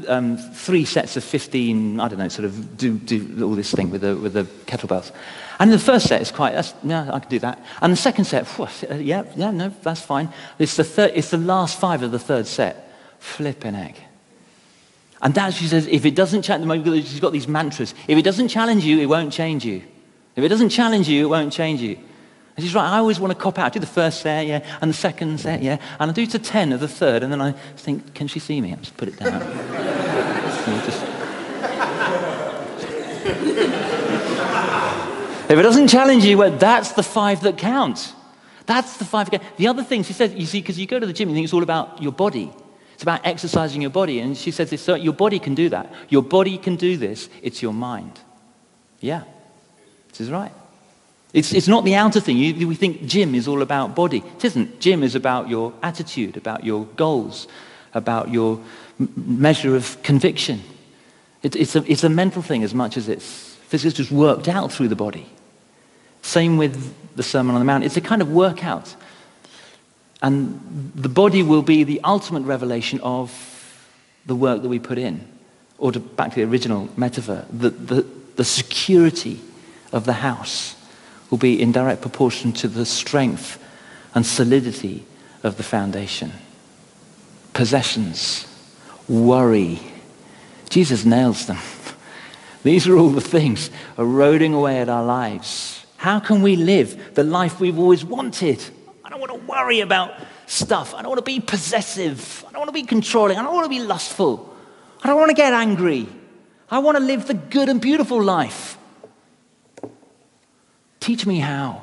um, 0.07 0.37
three 0.37 0.85
sets 0.85 1.17
of 1.17 1.23
15, 1.23 1.99
I 1.99 2.07
don't 2.07 2.19
know, 2.19 2.27
sort 2.27 2.45
of 2.45 2.77
do, 2.77 2.97
do 2.97 3.45
all 3.45 3.55
this 3.55 3.71
thing 3.71 3.89
with 3.89 4.01
the, 4.01 4.15
with 4.15 4.33
the 4.33 4.43
kettlebells. 4.65 5.11
And 5.59 5.71
the 5.71 5.79
first 5.79 6.07
set 6.07 6.21
is 6.21 6.31
quite, 6.31 6.53
that's, 6.53 6.73
yeah, 6.83 7.09
I 7.13 7.19
can 7.19 7.29
do 7.29 7.39
that. 7.39 7.63
And 7.81 7.93
the 7.93 7.97
second 7.97 8.25
set, 8.25 8.45
whew, 8.47 8.67
yeah, 8.97 9.23
yeah, 9.35 9.51
no, 9.51 9.69
that's 9.81 10.01
fine. 10.01 10.29
It's 10.59 10.75
the, 10.75 10.83
third, 10.83 11.11
it's 11.15 11.29
the 11.29 11.37
last 11.37 11.79
five 11.79 12.01
of 12.03 12.11
the 12.11 12.19
third 12.19 12.47
set. 12.47 12.91
Flipping 13.19 13.75
egg. 13.75 13.95
And 15.21 15.33
that, 15.35 15.53
she 15.53 15.67
says, 15.67 15.87
if 15.87 16.05
it 16.05 16.15
doesn't 16.15 16.41
challenge, 16.41 17.07
she's 17.07 17.21
got 17.21 17.31
these 17.31 17.47
mantras. 17.47 17.93
If 18.07 18.17
it 18.17 18.23
doesn't 18.23 18.49
challenge 18.49 18.83
you, 18.83 18.99
it 18.99 19.05
won't 19.05 19.31
change 19.31 19.63
you. 19.63 19.81
If 20.35 20.43
it 20.43 20.49
doesn't 20.49 20.69
challenge 20.69 21.07
you, 21.07 21.25
it 21.25 21.29
won't 21.29 21.53
change 21.53 21.79
you. 21.79 21.97
And 22.55 22.63
she's 22.63 22.75
right, 22.75 22.87
I 22.87 22.99
always 22.99 23.19
want 23.19 23.33
to 23.33 23.39
cop 23.39 23.57
out. 23.57 23.65
I 23.65 23.69
do 23.69 23.79
the 23.79 23.85
first 23.87 24.21
set, 24.21 24.45
yeah, 24.45 24.63
and 24.81 24.89
the 24.89 24.95
second 24.95 25.39
set, 25.39 25.63
yeah, 25.63 25.77
and 25.99 26.11
I 26.11 26.13
do 26.13 26.25
to 26.27 26.39
10 26.39 26.71
of 26.71 26.79
the 26.79 26.87
third, 26.87 27.23
and 27.23 27.31
then 27.31 27.41
I 27.41 27.53
think, 27.77 28.13
can 28.13 28.27
she 28.27 28.39
see 28.39 28.61
me? 28.61 28.73
I 28.73 28.75
just 28.75 28.95
put 28.95 29.07
it 29.07 29.17
down. 29.17 29.41
if 35.49 35.59
it 35.59 35.63
doesn't 35.63 35.87
challenge 35.87 36.25
you, 36.25 36.37
well, 36.37 36.51
that's 36.51 36.91
the 36.91 37.03
five 37.03 37.41
that 37.41 37.57
count. 37.57 38.13
That's 38.65 38.97
the 38.97 39.05
five. 39.05 39.29
The 39.57 39.67
other 39.67 39.83
thing, 39.83 40.03
she 40.03 40.13
says, 40.13 40.33
you 40.33 40.45
see, 40.45 40.61
because 40.61 40.79
you 40.79 40.85
go 40.85 40.99
to 40.99 41.05
the 41.05 41.13
gym, 41.13 41.29
you 41.29 41.35
think 41.35 41.45
it's 41.45 41.53
all 41.53 41.63
about 41.63 42.01
your 42.01 42.11
body. 42.11 42.51
It's 42.93 43.03
about 43.03 43.25
exercising 43.25 43.81
your 43.81 43.91
body. 43.91 44.19
And 44.19 44.37
she 44.37 44.51
says, 44.51 44.79
so 44.79 44.95
your 44.95 45.13
body 45.13 45.39
can 45.39 45.55
do 45.55 45.69
that. 45.69 45.91
Your 46.09 46.21
body 46.21 46.57
can 46.57 46.75
do 46.75 46.97
this. 46.97 47.29
It's 47.41 47.61
your 47.61 47.73
mind. 47.73 48.19
Yeah, 48.99 49.23
this 50.09 50.21
is 50.21 50.29
right. 50.29 50.53
It's, 51.33 51.51
it's 51.51 51.67
not 51.67 51.83
the 51.83 51.95
outer 51.95 52.19
thing. 52.19 52.37
You, 52.37 52.67
we 52.67 52.75
think 52.75 53.05
gym 53.05 53.33
is 53.33 53.47
all 53.47 53.63
about 53.63 53.95
body. 53.95 54.23
It 54.37 54.45
isn't. 54.45 54.79
Gym 54.79 55.01
is 55.01 55.15
about 55.15 55.49
your 55.49 55.73
attitude, 55.81 56.37
about 56.37 56.63
your 56.63 56.85
goals, 56.95 57.47
about 57.95 58.29
your 58.29 58.61
measure 58.99 59.75
of 59.75 60.01
conviction. 60.03 60.61
It, 61.41 61.55
it's, 61.55 61.75
a, 61.75 61.83
it's 61.91 62.03
a 62.03 62.09
mental 62.09 62.43
thing 62.43 62.63
as 62.63 62.75
much 62.75 62.97
as 62.97 63.09
it's 63.09 63.55
physical. 63.67 63.87
It's 63.87 63.97
just 63.97 64.11
worked 64.11 64.47
out 64.47 64.71
through 64.71 64.89
the 64.89 64.95
body. 64.95 65.27
Same 66.21 66.57
with 66.57 66.93
the 67.15 67.23
Sermon 67.23 67.55
on 67.55 67.61
the 67.61 67.65
Mount. 67.65 67.83
It's 67.83 67.97
a 67.97 68.01
kind 68.01 68.21
of 68.21 68.31
workout. 68.31 68.95
And 70.21 70.91
the 70.95 71.09
body 71.09 71.41
will 71.41 71.63
be 71.63 71.83
the 71.83 71.99
ultimate 72.03 72.43
revelation 72.43 72.99
of 73.01 73.31
the 74.27 74.35
work 74.35 74.61
that 74.61 74.69
we 74.69 74.77
put 74.77 74.99
in. 74.99 75.27
Or 75.79 75.91
to, 75.91 75.99
back 75.99 76.29
to 76.29 76.35
the 76.35 76.43
original 76.43 76.89
metaphor, 76.95 77.43
the, 77.51 77.71
the, 77.71 78.05
the 78.35 78.45
security 78.45 79.41
of 79.91 80.05
the 80.05 80.13
house 80.13 80.75
will 81.33 81.39
be 81.39 81.59
in 81.59 81.71
direct 81.71 81.99
proportion 81.99 82.51
to 82.51 82.67
the 82.67 82.85
strength 82.85 83.57
and 84.13 84.23
solidity 84.23 85.03
of 85.41 85.57
the 85.57 85.63
foundation. 85.63 86.31
Possessions, 87.53 88.45
worry. 89.09 89.79
Jesus 90.69 91.05
nails 91.05 91.47
them. 91.47 91.57
These 92.63 92.87
are 92.87 92.95
all 92.95 93.09
the 93.09 93.19
things 93.19 93.71
eroding 93.97 94.53
away 94.53 94.79
at 94.79 94.89
our 94.89 95.03
lives. 95.03 95.83
How 95.97 96.19
can 96.19 96.43
we 96.43 96.55
live 96.55 97.15
the 97.15 97.23
life 97.23 97.59
we've 97.59 97.79
always 97.79 98.05
wanted? 98.05 98.63
I 99.03 99.09
don't 99.09 99.19
want 99.19 99.31
to 99.31 99.47
worry 99.47 99.79
about 99.79 100.13
stuff. 100.45 100.93
I 100.93 101.01
don't 101.01 101.09
want 101.09 101.25
to 101.25 101.31
be 101.31 101.39
possessive. 101.39 102.45
I 102.47 102.51
don't 102.51 102.59
want 102.59 102.69
to 102.69 102.73
be 102.73 102.83
controlling. 102.83 103.39
I 103.39 103.41
don't 103.41 103.55
want 103.55 103.65
to 103.65 103.75
be 103.75 103.83
lustful. 103.83 104.55
I 105.03 105.07
don't 105.07 105.17
want 105.17 105.31
to 105.31 105.35
get 105.35 105.51
angry. 105.51 106.07
I 106.69 106.77
want 106.77 106.95
to 106.99 107.03
live 107.03 107.25
the 107.25 107.33
good 107.33 107.69
and 107.69 107.81
beautiful 107.81 108.21
life. 108.21 108.77
Teach 111.03 111.25
me 111.25 111.39
how. 111.39 111.81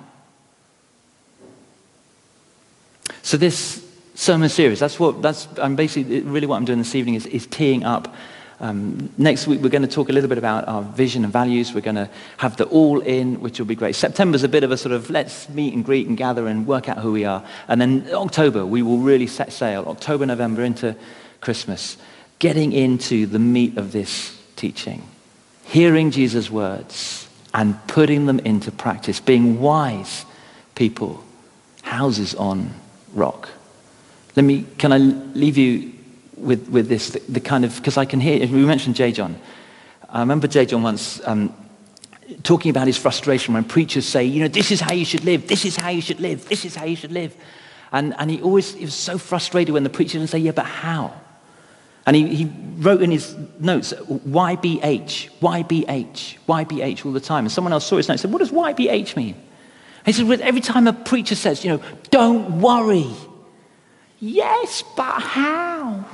So 3.20 3.36
this 3.36 3.86
sermon 4.14 4.48
series, 4.48 4.80
that's 4.80 4.98
what, 4.98 5.20
that's, 5.20 5.46
I'm 5.58 5.76
basically, 5.76 6.22
really 6.22 6.46
what 6.46 6.56
I'm 6.56 6.64
doing 6.64 6.78
this 6.78 6.94
evening 6.94 7.16
is, 7.16 7.26
is 7.26 7.46
teeing 7.46 7.84
up 7.84 8.14
um, 8.60 9.12
next 9.18 9.46
week, 9.46 9.60
we're 9.60 9.68
going 9.68 9.82
to 9.82 9.88
talk 9.88 10.08
a 10.08 10.12
little 10.14 10.30
bit 10.30 10.38
about 10.38 10.66
our 10.68 10.80
vision 10.82 11.24
and 11.24 11.30
values. 11.30 11.74
We're 11.74 11.82
going 11.82 11.96
to 11.96 12.08
have 12.38 12.56
the 12.56 12.64
all 12.64 13.00
in, 13.00 13.42
which 13.42 13.58
will 13.58 13.66
be 13.66 13.74
great. 13.74 13.94
September's 13.94 14.42
a 14.42 14.48
bit 14.48 14.64
of 14.64 14.70
a 14.70 14.78
sort 14.78 14.92
of 14.92 15.10
let's 15.10 15.50
meet 15.50 15.74
and 15.74 15.84
greet 15.84 16.06
and 16.08 16.16
gather 16.16 16.46
and 16.46 16.66
work 16.66 16.88
out 16.88 16.96
who 16.96 17.12
we 17.12 17.26
are. 17.26 17.44
And 17.68 17.78
then 17.78 18.08
October, 18.14 18.64
we 18.64 18.80
will 18.80 19.00
really 19.00 19.26
set 19.26 19.52
sail. 19.52 19.84
October, 19.86 20.24
November 20.24 20.62
into 20.62 20.96
Christmas, 21.42 21.98
getting 22.38 22.72
into 22.72 23.26
the 23.26 23.38
meat 23.38 23.76
of 23.76 23.92
this 23.92 24.34
teaching, 24.56 25.06
hearing 25.64 26.10
Jesus' 26.10 26.50
words 26.50 27.26
and 27.52 27.86
putting 27.86 28.26
them 28.26 28.38
into 28.40 28.70
practice, 28.70 29.20
being 29.20 29.60
wise 29.60 30.24
people, 30.74 31.22
houses 31.82 32.34
on 32.34 32.72
rock. 33.12 33.48
Let 34.36 34.44
me, 34.44 34.66
can 34.78 34.92
I 34.92 34.98
leave 34.98 35.58
you 35.58 35.92
with, 36.36 36.68
with 36.68 36.88
this, 36.88 37.10
the, 37.10 37.20
the 37.28 37.40
kind 37.40 37.64
of, 37.64 37.76
because 37.76 37.96
I 37.96 38.04
can 38.04 38.20
hear, 38.20 38.38
we 38.40 38.64
mentioned 38.64 38.96
J. 38.96 39.12
John. 39.12 39.38
I 40.08 40.20
remember 40.20 40.46
J. 40.46 40.66
John 40.66 40.82
once 40.82 41.20
um, 41.26 41.54
talking 42.42 42.70
about 42.70 42.86
his 42.86 42.96
frustration 42.96 43.54
when 43.54 43.64
preachers 43.64 44.06
say, 44.06 44.24
you 44.24 44.40
know, 44.40 44.48
this 44.48 44.70
is 44.70 44.80
how 44.80 44.92
you 44.92 45.04
should 45.04 45.24
live, 45.24 45.48
this 45.48 45.64
is 45.64 45.76
how 45.76 45.90
you 45.90 46.00
should 46.00 46.20
live, 46.20 46.48
this 46.48 46.64
is 46.64 46.74
how 46.74 46.84
you 46.84 46.96
should 46.96 47.12
live. 47.12 47.34
And, 47.92 48.14
and 48.18 48.30
he 48.30 48.40
always 48.40 48.74
he 48.74 48.84
was 48.84 48.94
so 48.94 49.18
frustrated 49.18 49.74
when 49.74 49.82
the 49.82 49.90
preacher 49.90 50.18
would 50.18 50.28
say, 50.28 50.38
yeah, 50.38 50.52
but 50.52 50.66
how? 50.66 51.12
And 52.06 52.16
he, 52.16 52.34
he 52.34 52.52
wrote 52.78 53.02
in 53.02 53.10
his 53.10 53.36
notes, 53.58 53.92
YBH, 53.92 55.30
YBH, 55.40 56.38
YBH 56.48 57.06
all 57.06 57.12
the 57.12 57.20
time. 57.20 57.44
And 57.44 57.52
someone 57.52 57.72
else 57.72 57.86
saw 57.86 57.98
his 57.98 58.08
notes 58.08 58.24
and 58.24 58.30
said, 58.30 58.32
what 58.32 58.38
does 58.38 58.50
YBH 58.50 59.16
mean? 59.16 59.34
And 59.34 60.06
he 60.06 60.12
said, 60.12 60.26
well, 60.26 60.38
every 60.42 60.62
time 60.62 60.86
a 60.86 60.92
preacher 60.92 61.34
says, 61.34 61.64
you 61.64 61.70
know, 61.70 61.82
don't 62.10 62.60
worry, 62.60 63.06
Yes, 64.20 64.84
but 64.96 65.18
how? 65.18 66.04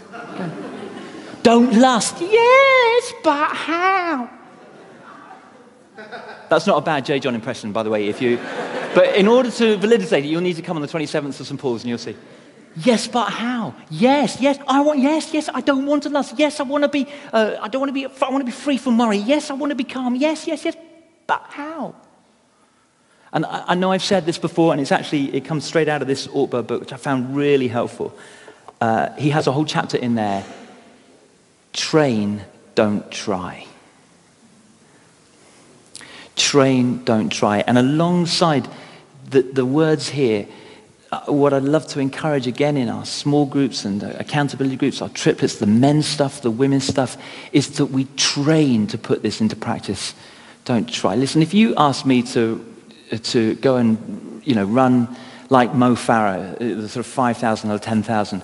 Don't 1.42 1.74
lust. 1.74 2.20
Yes, 2.20 3.12
but 3.22 3.48
how? 3.50 4.30
That's 6.48 6.68
not 6.68 6.78
a 6.78 6.80
bad 6.80 7.04
J. 7.04 7.18
John 7.18 7.34
impression, 7.34 7.72
by 7.72 7.82
the 7.82 7.90
way. 7.90 8.08
If 8.08 8.22
you, 8.22 8.38
but 8.94 9.16
in 9.16 9.26
order 9.26 9.50
to 9.50 9.76
validate 9.76 10.24
it, 10.24 10.28
you'll 10.28 10.40
need 10.40 10.54
to 10.56 10.62
come 10.62 10.76
on 10.76 10.82
the 10.82 10.88
27th 10.88 11.40
of 11.40 11.46
St. 11.46 11.58
Paul's 11.58 11.82
and 11.82 11.88
you'll 11.88 11.98
see. 11.98 12.16
Yes, 12.76 13.08
but 13.08 13.30
how? 13.30 13.74
Yes, 13.88 14.38
yes, 14.38 14.58
I 14.68 14.82
want. 14.82 15.00
Yes, 15.00 15.32
yes, 15.32 15.48
I 15.52 15.62
don't 15.62 15.86
want 15.86 16.02
to 16.02 16.10
lust. 16.10 16.34
Yes, 16.38 16.60
I 16.60 16.64
want 16.64 16.84
to 16.84 16.88
be. 16.88 17.06
Uh, 17.32 17.56
I 17.60 17.68
don't 17.68 17.80
want 17.80 17.88
to 17.88 17.94
be. 17.94 18.04
I 18.04 18.30
want 18.30 18.42
to 18.42 18.44
be 18.44 18.52
free 18.52 18.76
from 18.76 18.98
worry. 18.98 19.16
Yes, 19.16 19.50
I 19.50 19.54
want 19.54 19.70
to 19.70 19.74
be 19.74 19.84
calm. 19.84 20.14
Yes, 20.14 20.46
yes, 20.46 20.64
yes. 20.64 20.76
But 21.26 21.42
how? 21.48 21.94
And 23.32 23.46
I, 23.46 23.64
I, 23.68 23.74
know 23.74 23.92
I've 23.92 24.02
said 24.02 24.26
this 24.26 24.38
before, 24.38 24.72
and 24.72 24.80
it's 24.80 24.92
actually, 24.92 25.34
it 25.34 25.44
comes 25.44 25.64
straight 25.64 25.88
out 25.88 26.02
of 26.02 26.08
this 26.08 26.26
Ortberg 26.26 26.66
book, 26.66 26.80
which 26.80 26.92
I 26.92 26.96
found 26.96 27.34
really 27.34 27.68
helpful. 27.68 28.16
Uh, 28.80 29.12
he 29.14 29.30
has 29.30 29.46
a 29.46 29.52
whole 29.52 29.64
chapter 29.64 29.96
in 29.96 30.14
there 30.14 30.44
train, 31.72 32.42
don't 32.74 33.10
try. 33.10 33.66
Train, 36.34 37.04
don't 37.04 37.30
try. 37.30 37.58
And 37.66 37.78
alongside 37.78 38.68
the, 39.28 39.42
the 39.42 39.66
words 39.66 40.08
here, 40.08 40.46
what 41.26 41.52
I'd 41.52 41.62
love 41.62 41.86
to 41.88 42.00
encourage 42.00 42.46
again 42.46 42.76
in 42.76 42.88
our 42.88 43.04
small 43.04 43.46
groups 43.46 43.84
and 43.84 44.02
uh, 44.02 44.12
accountability 44.18 44.76
groups, 44.76 45.00
our 45.00 45.08
triplets, 45.08 45.56
the 45.56 45.66
men's 45.66 46.06
stuff, 46.06 46.42
the 46.42 46.50
women's 46.50 46.84
stuff, 46.84 47.16
is 47.52 47.76
that 47.76 47.86
we 47.86 48.06
train 48.16 48.86
to 48.88 48.98
put 48.98 49.22
this 49.22 49.40
into 49.40 49.56
practice. 49.56 50.14
Don't 50.64 50.90
try. 50.92 51.14
Listen, 51.14 51.42
if 51.42 51.54
you 51.54 51.74
ask 51.76 52.04
me 52.04 52.22
to 52.22 52.64
to 53.22 53.54
go 53.56 53.76
and, 53.76 54.42
you 54.44 54.54
know, 54.54 54.64
run 54.64 55.16
like 55.48 55.74
Mo 55.74 55.94
Farah, 55.94 56.54
uh, 56.54 56.80
the 56.80 56.88
sort 56.88 57.06
of 57.06 57.12
5,000 57.12 57.70
or 57.70 57.78
10,000. 57.78 58.42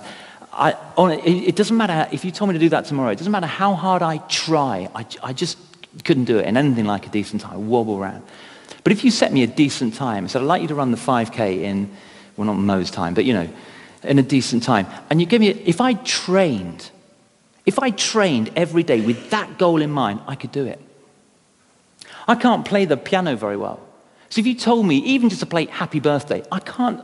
I, 0.53 0.75
it 0.97 1.55
doesn't 1.55 1.75
matter 1.75 2.07
if 2.13 2.23
you 2.23 2.31
told 2.31 2.49
me 2.49 2.53
to 2.53 2.59
do 2.59 2.69
that 2.69 2.85
tomorrow. 2.85 3.09
It 3.09 3.17
doesn't 3.17 3.31
matter 3.31 3.47
how 3.47 3.73
hard 3.73 4.01
I 4.01 4.17
try. 4.29 4.87
I, 4.93 5.05
I 5.23 5.33
just 5.33 5.57
couldn't 6.03 6.25
do 6.25 6.37
it 6.37 6.45
in 6.45 6.57
anything 6.57 6.85
like 6.85 7.07
a 7.07 7.09
decent 7.09 7.41
time. 7.41 7.69
wobble 7.69 7.97
around. 7.97 8.23
But 8.83 8.91
if 8.91 9.03
you 9.03 9.11
set 9.11 9.33
me 9.33 9.43
a 9.43 9.47
decent 9.47 9.95
time, 9.95 10.27
said 10.27 10.41
I'd 10.41 10.45
like 10.45 10.61
you 10.61 10.67
to 10.67 10.75
run 10.75 10.91
the 10.91 10.97
5K 10.97 11.61
in, 11.61 11.91
well, 12.37 12.45
not 12.45 12.53
Mo's 12.53 12.91
time, 12.91 13.13
but 13.13 13.25
you 13.25 13.33
know, 13.33 13.49
in 14.03 14.19
a 14.19 14.23
decent 14.23 14.63
time, 14.63 14.87
and 15.09 15.19
you 15.19 15.25
give 15.25 15.39
me, 15.39 15.49
if 15.49 15.79
I 15.79 15.93
trained, 15.93 16.89
if 17.65 17.79
I 17.79 17.91
trained 17.91 18.51
every 18.55 18.83
day 18.83 19.01
with 19.01 19.29
that 19.29 19.57
goal 19.57 19.81
in 19.81 19.91
mind, 19.91 20.19
I 20.27 20.35
could 20.35 20.51
do 20.51 20.65
it. 20.65 20.79
I 22.27 22.35
can't 22.35 22.65
play 22.65 22.85
the 22.85 22.97
piano 22.97 23.35
very 23.35 23.57
well. 23.57 23.79
So 24.29 24.39
if 24.39 24.47
you 24.47 24.55
told 24.55 24.85
me, 24.85 24.97
even 24.97 25.29
just 25.29 25.41
to 25.41 25.45
play 25.45 25.65
happy 25.65 25.99
birthday, 25.99 26.43
I 26.51 26.59
can't, 26.59 27.01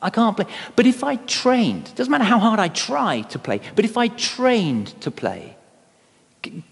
I 0.00 0.10
can't 0.10 0.36
play. 0.36 0.46
But 0.76 0.86
if 0.86 1.02
I 1.02 1.16
trained, 1.16 1.94
doesn't 1.96 2.10
matter 2.10 2.24
how 2.24 2.38
hard 2.38 2.60
I 2.60 2.68
try 2.68 3.22
to 3.22 3.38
play, 3.38 3.60
but 3.74 3.84
if 3.84 3.96
I 3.96 4.08
trained 4.08 5.00
to 5.02 5.10
play, 5.10 5.56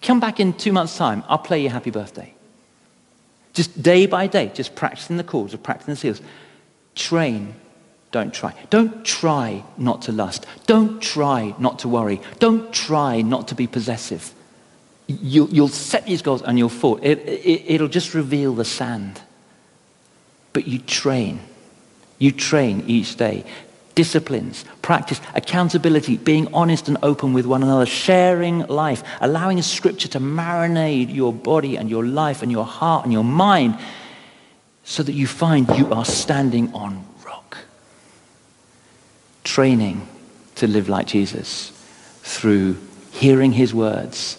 come 0.02 0.20
back 0.20 0.40
in 0.40 0.52
two 0.52 0.72
months' 0.72 0.96
time, 0.96 1.24
I'll 1.28 1.38
play 1.38 1.62
you 1.62 1.68
happy 1.68 1.90
birthday. 1.90 2.34
Just 3.52 3.82
day 3.82 4.06
by 4.06 4.26
day, 4.26 4.50
just 4.54 4.74
practicing 4.74 5.16
the 5.16 5.24
chords 5.24 5.52
or 5.54 5.58
practicing 5.58 5.94
the 5.94 6.00
seals. 6.00 6.22
Train, 6.94 7.54
don't 8.12 8.34
try. 8.34 8.54
Don't 8.70 9.04
try 9.04 9.64
not 9.76 10.02
to 10.02 10.12
lust. 10.12 10.46
Don't 10.66 11.00
try 11.00 11.54
not 11.58 11.80
to 11.80 11.88
worry. 11.88 12.20
Don't 12.38 12.72
try 12.72 13.22
not 13.22 13.48
to 13.48 13.54
be 13.54 13.66
possessive. 13.66 14.34
You, 15.06 15.44
will 15.44 15.68
set 15.68 16.06
these 16.06 16.22
goals 16.22 16.42
and 16.42 16.58
you'll 16.58 16.68
fall. 16.68 16.98
It, 17.02 17.18
it, 17.18 17.64
it'll 17.66 17.88
just 17.88 18.14
reveal 18.14 18.54
the 18.54 18.64
sand 18.64 19.20
but 20.52 20.66
you 20.66 20.78
train. 20.78 21.40
You 22.18 22.32
train 22.32 22.84
each 22.86 23.16
day. 23.16 23.44
Disciplines, 23.94 24.64
practice, 24.82 25.20
accountability, 25.34 26.16
being 26.16 26.52
honest 26.54 26.88
and 26.88 26.96
open 27.02 27.32
with 27.32 27.44
one 27.44 27.62
another, 27.62 27.86
sharing 27.86 28.66
life, 28.66 29.02
allowing 29.20 29.60
scripture 29.62 30.08
to 30.08 30.20
marinate 30.20 31.14
your 31.14 31.32
body 31.32 31.76
and 31.76 31.90
your 31.90 32.04
life 32.04 32.42
and 32.42 32.50
your 32.50 32.64
heart 32.64 33.04
and 33.04 33.12
your 33.12 33.24
mind. 33.24 33.78
so 34.82 35.04
that 35.04 35.12
you 35.12 35.26
find 35.26 35.68
you 35.78 35.92
are 35.92 36.04
standing 36.04 36.72
on. 36.74 37.04
Training 39.50 40.06
to 40.54 40.68
live 40.68 40.88
like 40.88 41.08
Jesus 41.08 41.72
through 42.22 42.76
hearing 43.10 43.50
his 43.50 43.74
words 43.74 44.38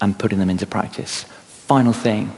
and 0.00 0.18
putting 0.18 0.40
them 0.40 0.50
into 0.50 0.66
practice. 0.66 1.22
Final 1.68 1.92
thing. 1.92 2.32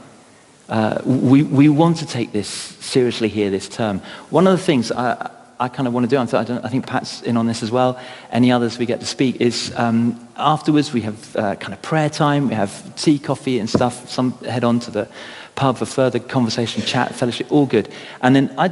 Uh, 0.69 1.01
we, 1.03 1.41
we 1.41 1.67
want 1.67 1.97
to 1.97 2.05
take 2.05 2.31
this 2.31 2.47
seriously 2.47 3.27
here 3.27 3.49
this 3.49 3.67
term. 3.67 4.01
One 4.29 4.45
of 4.45 4.55
the 4.55 4.63
things 4.63 4.91
I, 4.91 5.31
I 5.59 5.67
kind 5.67 5.87
of 5.87 5.95
want 5.95 6.07
to 6.07 6.15
do, 6.15 6.37
I, 6.37 6.41
I, 6.63 6.69
think 6.69 6.85
Pat's 6.85 7.23
in 7.23 7.37
on 7.37 7.47
this 7.47 7.63
as 7.63 7.71
well, 7.71 7.99
any 8.29 8.51
others 8.51 8.77
we 8.77 8.85
get 8.85 8.99
to 8.99 9.07
speak, 9.07 9.41
is 9.41 9.73
um, 9.75 10.27
afterwards 10.37 10.93
we 10.93 11.01
have 11.01 11.35
uh, 11.35 11.55
kind 11.55 11.73
of 11.73 11.81
prayer 11.81 12.11
time, 12.11 12.49
we 12.49 12.53
have 12.53 12.95
tea, 12.95 13.17
coffee 13.17 13.57
and 13.57 13.67
stuff. 13.67 14.07
Some 14.11 14.33
head 14.43 14.63
on 14.63 14.79
to 14.81 14.91
the 14.91 15.09
pub 15.55 15.79
for 15.79 15.87
further 15.87 16.19
conversation, 16.19 16.83
chat, 16.83 17.15
fellowship, 17.15 17.51
all 17.51 17.65
good. 17.65 17.89
And 18.21 18.35
then 18.35 18.53
I, 18.59 18.69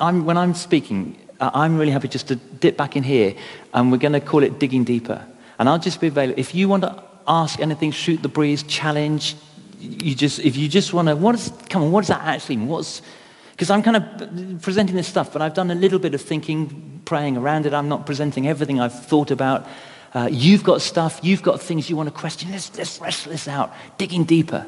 I'm, 0.00 0.24
when 0.24 0.38
I'm 0.38 0.54
speaking, 0.54 1.18
I'm 1.52 1.78
really 1.78 1.92
happy 1.92 2.08
just 2.08 2.28
to 2.28 2.36
dip 2.36 2.76
back 2.76 2.96
in 2.96 3.02
here, 3.02 3.34
and 3.74 3.90
we're 3.90 3.98
going 3.98 4.12
to 4.12 4.20
call 4.20 4.42
it 4.42 4.58
digging 4.58 4.84
deeper. 4.84 5.26
And 5.58 5.68
I'll 5.68 5.78
just 5.78 6.00
be 6.00 6.08
available. 6.08 6.38
If 6.38 6.54
you 6.54 6.68
want 6.68 6.82
to 6.82 7.02
ask 7.26 7.60
anything, 7.60 7.90
shoot 7.90 8.22
the 8.22 8.28
breeze, 8.28 8.62
challenge, 8.62 9.36
you 9.78 10.14
just, 10.14 10.38
if 10.40 10.56
you 10.56 10.68
just 10.68 10.92
want 10.92 11.08
to, 11.08 11.16
what 11.16 11.34
is, 11.34 11.52
come 11.68 11.82
on, 11.82 11.92
what 11.92 12.02
does 12.02 12.08
that 12.08 12.22
actually 12.22 12.56
mean? 12.56 12.68
What's, 12.68 13.02
because 13.50 13.70
I'm 13.70 13.82
kind 13.82 13.96
of 13.96 14.62
presenting 14.62 14.96
this 14.96 15.08
stuff, 15.08 15.32
but 15.32 15.42
I've 15.42 15.54
done 15.54 15.70
a 15.70 15.74
little 15.74 15.98
bit 15.98 16.14
of 16.14 16.20
thinking, 16.20 17.00
praying 17.04 17.36
around 17.36 17.66
it. 17.66 17.74
I'm 17.74 17.88
not 17.88 18.06
presenting 18.06 18.48
everything 18.48 18.80
I've 18.80 19.04
thought 19.06 19.30
about. 19.30 19.66
Uh, 20.14 20.28
you've 20.30 20.62
got 20.62 20.82
stuff, 20.82 21.20
you've 21.22 21.42
got 21.42 21.60
things 21.60 21.88
you 21.88 21.96
want 21.96 22.08
to 22.08 22.14
question. 22.14 22.50
Let's, 22.50 22.76
let's 22.76 23.00
wrestle 23.00 23.32
this 23.32 23.48
out, 23.48 23.72
digging 23.98 24.24
deeper, 24.24 24.66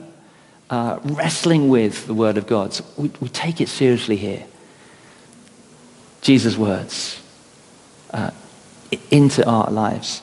uh, 0.70 0.98
wrestling 1.02 1.68
with 1.68 2.06
the 2.06 2.14
Word 2.14 2.36
of 2.36 2.46
God. 2.46 2.72
So 2.72 2.84
we, 2.96 3.10
we 3.20 3.28
take 3.28 3.60
it 3.60 3.68
seriously 3.68 4.16
here. 4.16 4.44
Jesus' 6.24 6.56
words 6.56 7.20
uh, 8.10 8.30
into 9.10 9.46
our 9.46 9.70
lives. 9.70 10.22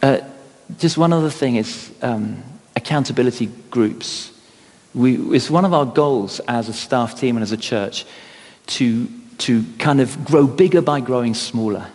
Uh, 0.00 0.20
just 0.78 0.96
one 0.96 1.12
other 1.12 1.28
thing 1.28 1.56
is 1.56 1.92
um, 2.00 2.42
accountability 2.74 3.50
groups. 3.70 4.32
We, 4.94 5.16
it's 5.36 5.50
one 5.50 5.66
of 5.66 5.74
our 5.74 5.84
goals 5.84 6.40
as 6.48 6.70
a 6.70 6.72
staff 6.72 7.20
team 7.20 7.36
and 7.36 7.42
as 7.42 7.52
a 7.52 7.58
church 7.58 8.06
to, 8.68 9.06
to 9.38 9.62
kind 9.78 10.00
of 10.00 10.24
grow 10.24 10.46
bigger 10.46 10.80
by 10.80 11.00
growing 11.00 11.34
smaller. 11.34 11.86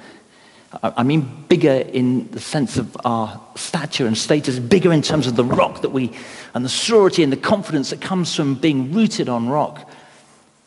I 0.84 1.02
mean 1.02 1.46
bigger 1.48 1.72
in 1.72 2.30
the 2.30 2.40
sense 2.40 2.78
of 2.78 2.96
our 3.06 3.42
stature 3.56 4.06
and 4.06 4.16
status, 4.16 4.60
bigger 4.60 4.94
in 4.94 5.02
terms 5.02 5.26
of 5.26 5.36
the 5.36 5.46
rock 5.46 5.82
that 5.82 5.90
we, 5.90 6.12
and 6.54 6.64
the 6.64 6.70
surety 6.70 7.24
and 7.24 7.34
the 7.34 7.38
confidence 7.38 7.90
that 7.90 8.02
comes 8.02 8.36
from 8.36 8.54
being 8.54 8.94
rooted 8.94 9.30
on 9.30 9.50
rock. 9.50 9.90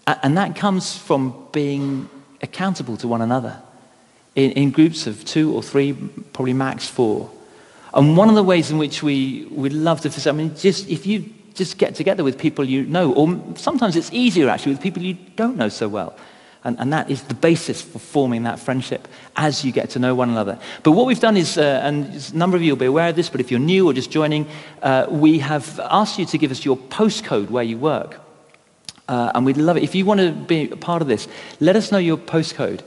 And 0.09 0.37
that 0.39 0.57
comes 0.57 0.97
from 0.97 1.47
being 1.53 2.09
accountable 2.43 2.97
to 2.99 3.09
one 3.09 3.23
another 3.23 3.61
in, 4.35 4.53
in 4.53 4.71
groups 4.71 5.07
of 5.07 5.25
two 5.25 5.53
or 5.53 5.63
three, 5.63 5.93
probably 6.33 6.53
max 6.53 6.89
four. 6.89 7.31
And 7.93 8.17
one 8.17 8.29
of 8.29 8.35
the 8.35 8.45
ways 8.45 8.71
in 8.71 8.79
which 8.79 9.03
we, 9.03 9.47
we 9.51 9.69
love 9.69 10.01
to, 10.03 10.29
I 10.29 10.33
mean, 10.33 10.55
just 10.57 10.89
if 10.89 11.07
you 11.07 11.29
just 11.55 11.79
get 11.79 11.95
together 11.95 12.23
with 12.23 12.39
people 12.39 12.65
you 12.65 12.85
know, 12.85 13.13
or 13.13 13.57
sometimes 13.57 13.97
it's 13.97 14.13
easier 14.13 14.49
actually 14.49 14.73
with 14.73 14.81
people 14.81 15.03
you 15.03 15.15
don't 15.37 15.57
know 15.57 15.69
so 15.69 15.89
well. 15.89 16.17
And, 16.63 16.79
and, 16.79 16.93
that 16.93 17.11
is 17.11 17.23
the 17.23 17.35
basis 17.35 17.81
for 17.81 17.99
forming 17.99 18.43
that 18.43 18.59
friendship 18.59 19.09
as 19.35 19.65
you 19.65 19.73
get 19.73 19.89
to 19.91 19.99
know 19.99 20.15
one 20.15 20.29
another. 20.29 20.59
But 20.83 20.93
what 20.93 21.07
we've 21.07 21.19
done 21.19 21.39
is, 21.39 21.57
uh, 21.57 21.81
and 21.83 22.15
a 22.15 22.37
number 22.37 22.55
of 22.55 22.63
you 22.63 22.73
will 22.73 22.79
be 22.79 22.85
aware 22.85 23.09
of 23.09 23.17
this, 23.17 23.31
but 23.31 23.41
if 23.41 23.51
you're 23.51 23.59
new 23.59 23.89
or 23.89 23.95
just 23.95 24.11
joining, 24.11 24.47
uh, 24.83 25.07
we 25.09 25.39
have 25.39 25.81
asked 25.85 26.19
you 26.19 26.27
to 26.27 26.37
give 26.37 26.51
us 26.51 26.63
your 26.63 26.77
postcode 26.77 27.49
where 27.49 27.65
you 27.65 27.79
work. 27.79 28.21
Uh, 29.11 29.33
and 29.35 29.45
we'd 29.45 29.57
love 29.57 29.77
it. 29.77 29.83
If 29.83 29.97
you 29.97 30.05
want 30.05 30.21
to 30.21 30.31
be 30.31 30.71
a 30.71 30.77
part 30.77 31.03
of 31.03 31.09
this, 31.09 31.27
let 31.59 31.75
us 31.75 31.91
know 31.91 31.99
your 31.99 32.17
postcode. 32.17 32.81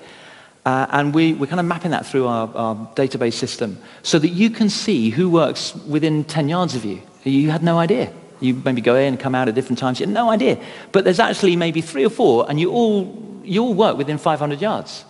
Uh, 0.66 0.88
and 0.90 1.14
we, 1.14 1.34
we're 1.34 1.48
kind 1.48 1.60
of 1.60 1.66
mapping 1.66 1.92
that 1.92 2.06
through 2.06 2.28
our, 2.28 2.50
our, 2.56 2.76
database 2.96 3.34
system 3.34 3.78
so 4.04 4.18
that 4.18 4.30
you 4.30 4.50
can 4.50 4.70
see 4.70 5.10
who 5.10 5.30
works 5.30 5.76
within 5.76 6.24
10 6.24 6.48
yards 6.48 6.76
of 6.76 6.86
you. 6.86 7.02
You 7.26 7.52
had 7.52 7.62
no 7.62 7.78
idea. 7.78 8.14
You 8.40 8.54
maybe 8.54 8.80
go 8.80 8.96
in 8.96 9.08
and 9.10 9.20
come 9.20 9.36
out 9.36 9.50
at 9.50 9.56
different 9.56 9.80
times. 9.80 10.00
You 10.00 10.06
had 10.06 10.14
no 10.14 10.30
idea. 10.30 10.58
But 10.94 11.04
there's 11.04 11.20
actually 11.20 11.58
maybe 11.58 11.82
three 11.82 12.06
or 12.06 12.10
four, 12.10 12.50
and 12.50 12.58
you 12.58 12.72
all, 12.72 13.42
you 13.44 13.62
all 13.62 13.74
work 13.74 13.98
within 13.98 14.18
500 14.18 14.62
yards. 14.62 15.04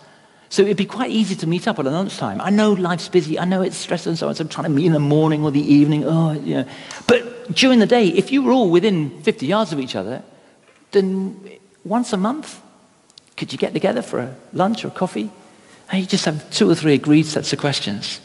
So 0.48 0.62
it'd 0.62 0.76
be 0.76 0.84
quite 0.84 1.10
easy 1.12 1.36
to 1.36 1.46
meet 1.46 1.68
up 1.68 1.78
at 1.78 1.84
lunchtime. 1.84 2.40
I 2.40 2.50
know 2.50 2.72
life's 2.72 3.08
busy. 3.08 3.38
I 3.38 3.44
know 3.44 3.62
it's 3.62 3.76
stressful 3.76 4.10
and 4.10 4.18
so 4.18 4.26
on. 4.26 4.34
So 4.34 4.42
I'm 4.42 4.48
trying 4.48 4.64
to 4.64 4.70
meet 4.70 4.86
in 4.86 4.92
the 4.92 4.98
morning 4.98 5.44
or 5.44 5.52
the 5.52 5.60
evening. 5.60 6.04
Oh, 6.04 6.32
yeah. 6.32 6.64
But 7.06 7.54
during 7.54 7.78
the 7.78 7.86
day, 7.86 8.08
if 8.08 8.32
you 8.32 8.42
were 8.42 8.50
all 8.50 8.68
within 8.68 9.22
50 9.22 9.46
yards 9.46 9.72
of 9.72 9.78
each 9.78 9.94
other, 9.94 10.24
then 10.94 11.58
once 11.84 12.12
a 12.12 12.16
month, 12.16 12.60
could 13.36 13.52
you 13.52 13.58
get 13.58 13.74
together 13.74 14.00
for 14.00 14.20
a 14.20 14.34
lunch 14.52 14.84
or 14.84 14.88
a 14.88 14.92
coffee? 14.92 15.30
And 15.90 16.00
you 16.00 16.06
just 16.06 16.24
have 16.24 16.50
two 16.50 16.70
or 16.70 16.74
three 16.74 16.94
agreed 16.94 17.26
sets 17.26 17.52
of 17.52 17.58
questions. 17.58 18.20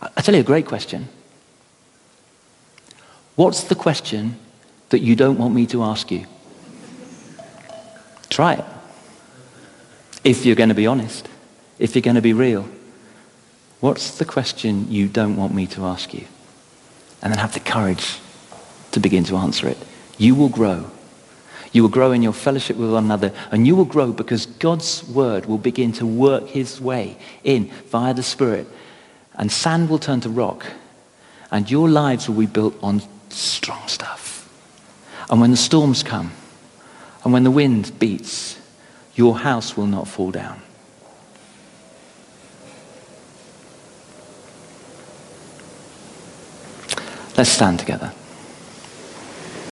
I 0.00 0.20
tell 0.20 0.34
you 0.34 0.42
a 0.42 0.44
great 0.44 0.66
question. 0.66 1.08
What's 3.36 3.64
the 3.64 3.74
question 3.74 4.36
that 4.90 5.00
you 5.00 5.16
don't 5.16 5.38
want 5.38 5.54
me 5.54 5.66
to 5.66 5.82
ask 5.82 6.10
you? 6.10 6.26
Try 8.28 8.54
it. 8.54 8.64
If 10.24 10.44
you're 10.44 10.56
going 10.56 10.68
to 10.68 10.74
be 10.74 10.86
honest, 10.86 11.28
if 11.78 11.94
you're 11.94 12.02
going 12.02 12.16
to 12.16 12.22
be 12.22 12.32
real, 12.32 12.68
what's 13.80 14.18
the 14.18 14.24
question 14.24 14.90
you 14.90 15.08
don't 15.08 15.36
want 15.36 15.54
me 15.54 15.66
to 15.68 15.84
ask 15.86 16.12
you? 16.12 16.26
And 17.22 17.32
then 17.32 17.38
have 17.38 17.54
the 17.54 17.60
courage 17.60 18.18
to 18.92 19.00
begin 19.00 19.24
to 19.24 19.36
answer 19.36 19.68
it. 19.68 19.78
You 20.18 20.34
will 20.34 20.48
grow 20.48 20.90
you 21.78 21.82
will 21.84 21.88
grow 21.88 22.10
in 22.10 22.24
your 22.24 22.32
fellowship 22.32 22.76
with 22.76 22.92
one 22.92 23.04
another, 23.04 23.32
and 23.52 23.64
you 23.64 23.76
will 23.76 23.84
grow 23.84 24.10
because 24.10 24.46
God's 24.46 25.08
word 25.08 25.46
will 25.46 25.58
begin 25.58 25.92
to 25.92 26.06
work 26.06 26.48
his 26.48 26.80
way 26.80 27.16
in 27.44 27.66
via 27.86 28.12
the 28.12 28.22
Spirit. 28.24 28.66
And 29.36 29.52
sand 29.52 29.88
will 29.88 30.00
turn 30.00 30.20
to 30.22 30.28
rock, 30.28 30.66
and 31.52 31.70
your 31.70 31.88
lives 31.88 32.28
will 32.28 32.40
be 32.40 32.46
built 32.46 32.74
on 32.82 33.00
strong 33.28 33.86
stuff. 33.86 34.52
And 35.30 35.40
when 35.40 35.52
the 35.52 35.56
storms 35.56 36.02
come, 36.02 36.32
and 37.22 37.32
when 37.32 37.44
the 37.44 37.50
wind 37.52 37.96
beats, 38.00 38.58
your 39.14 39.38
house 39.38 39.76
will 39.76 39.86
not 39.86 40.08
fall 40.08 40.32
down. 40.32 40.60
Let's 47.36 47.50
stand 47.50 47.78
together. 47.78 48.12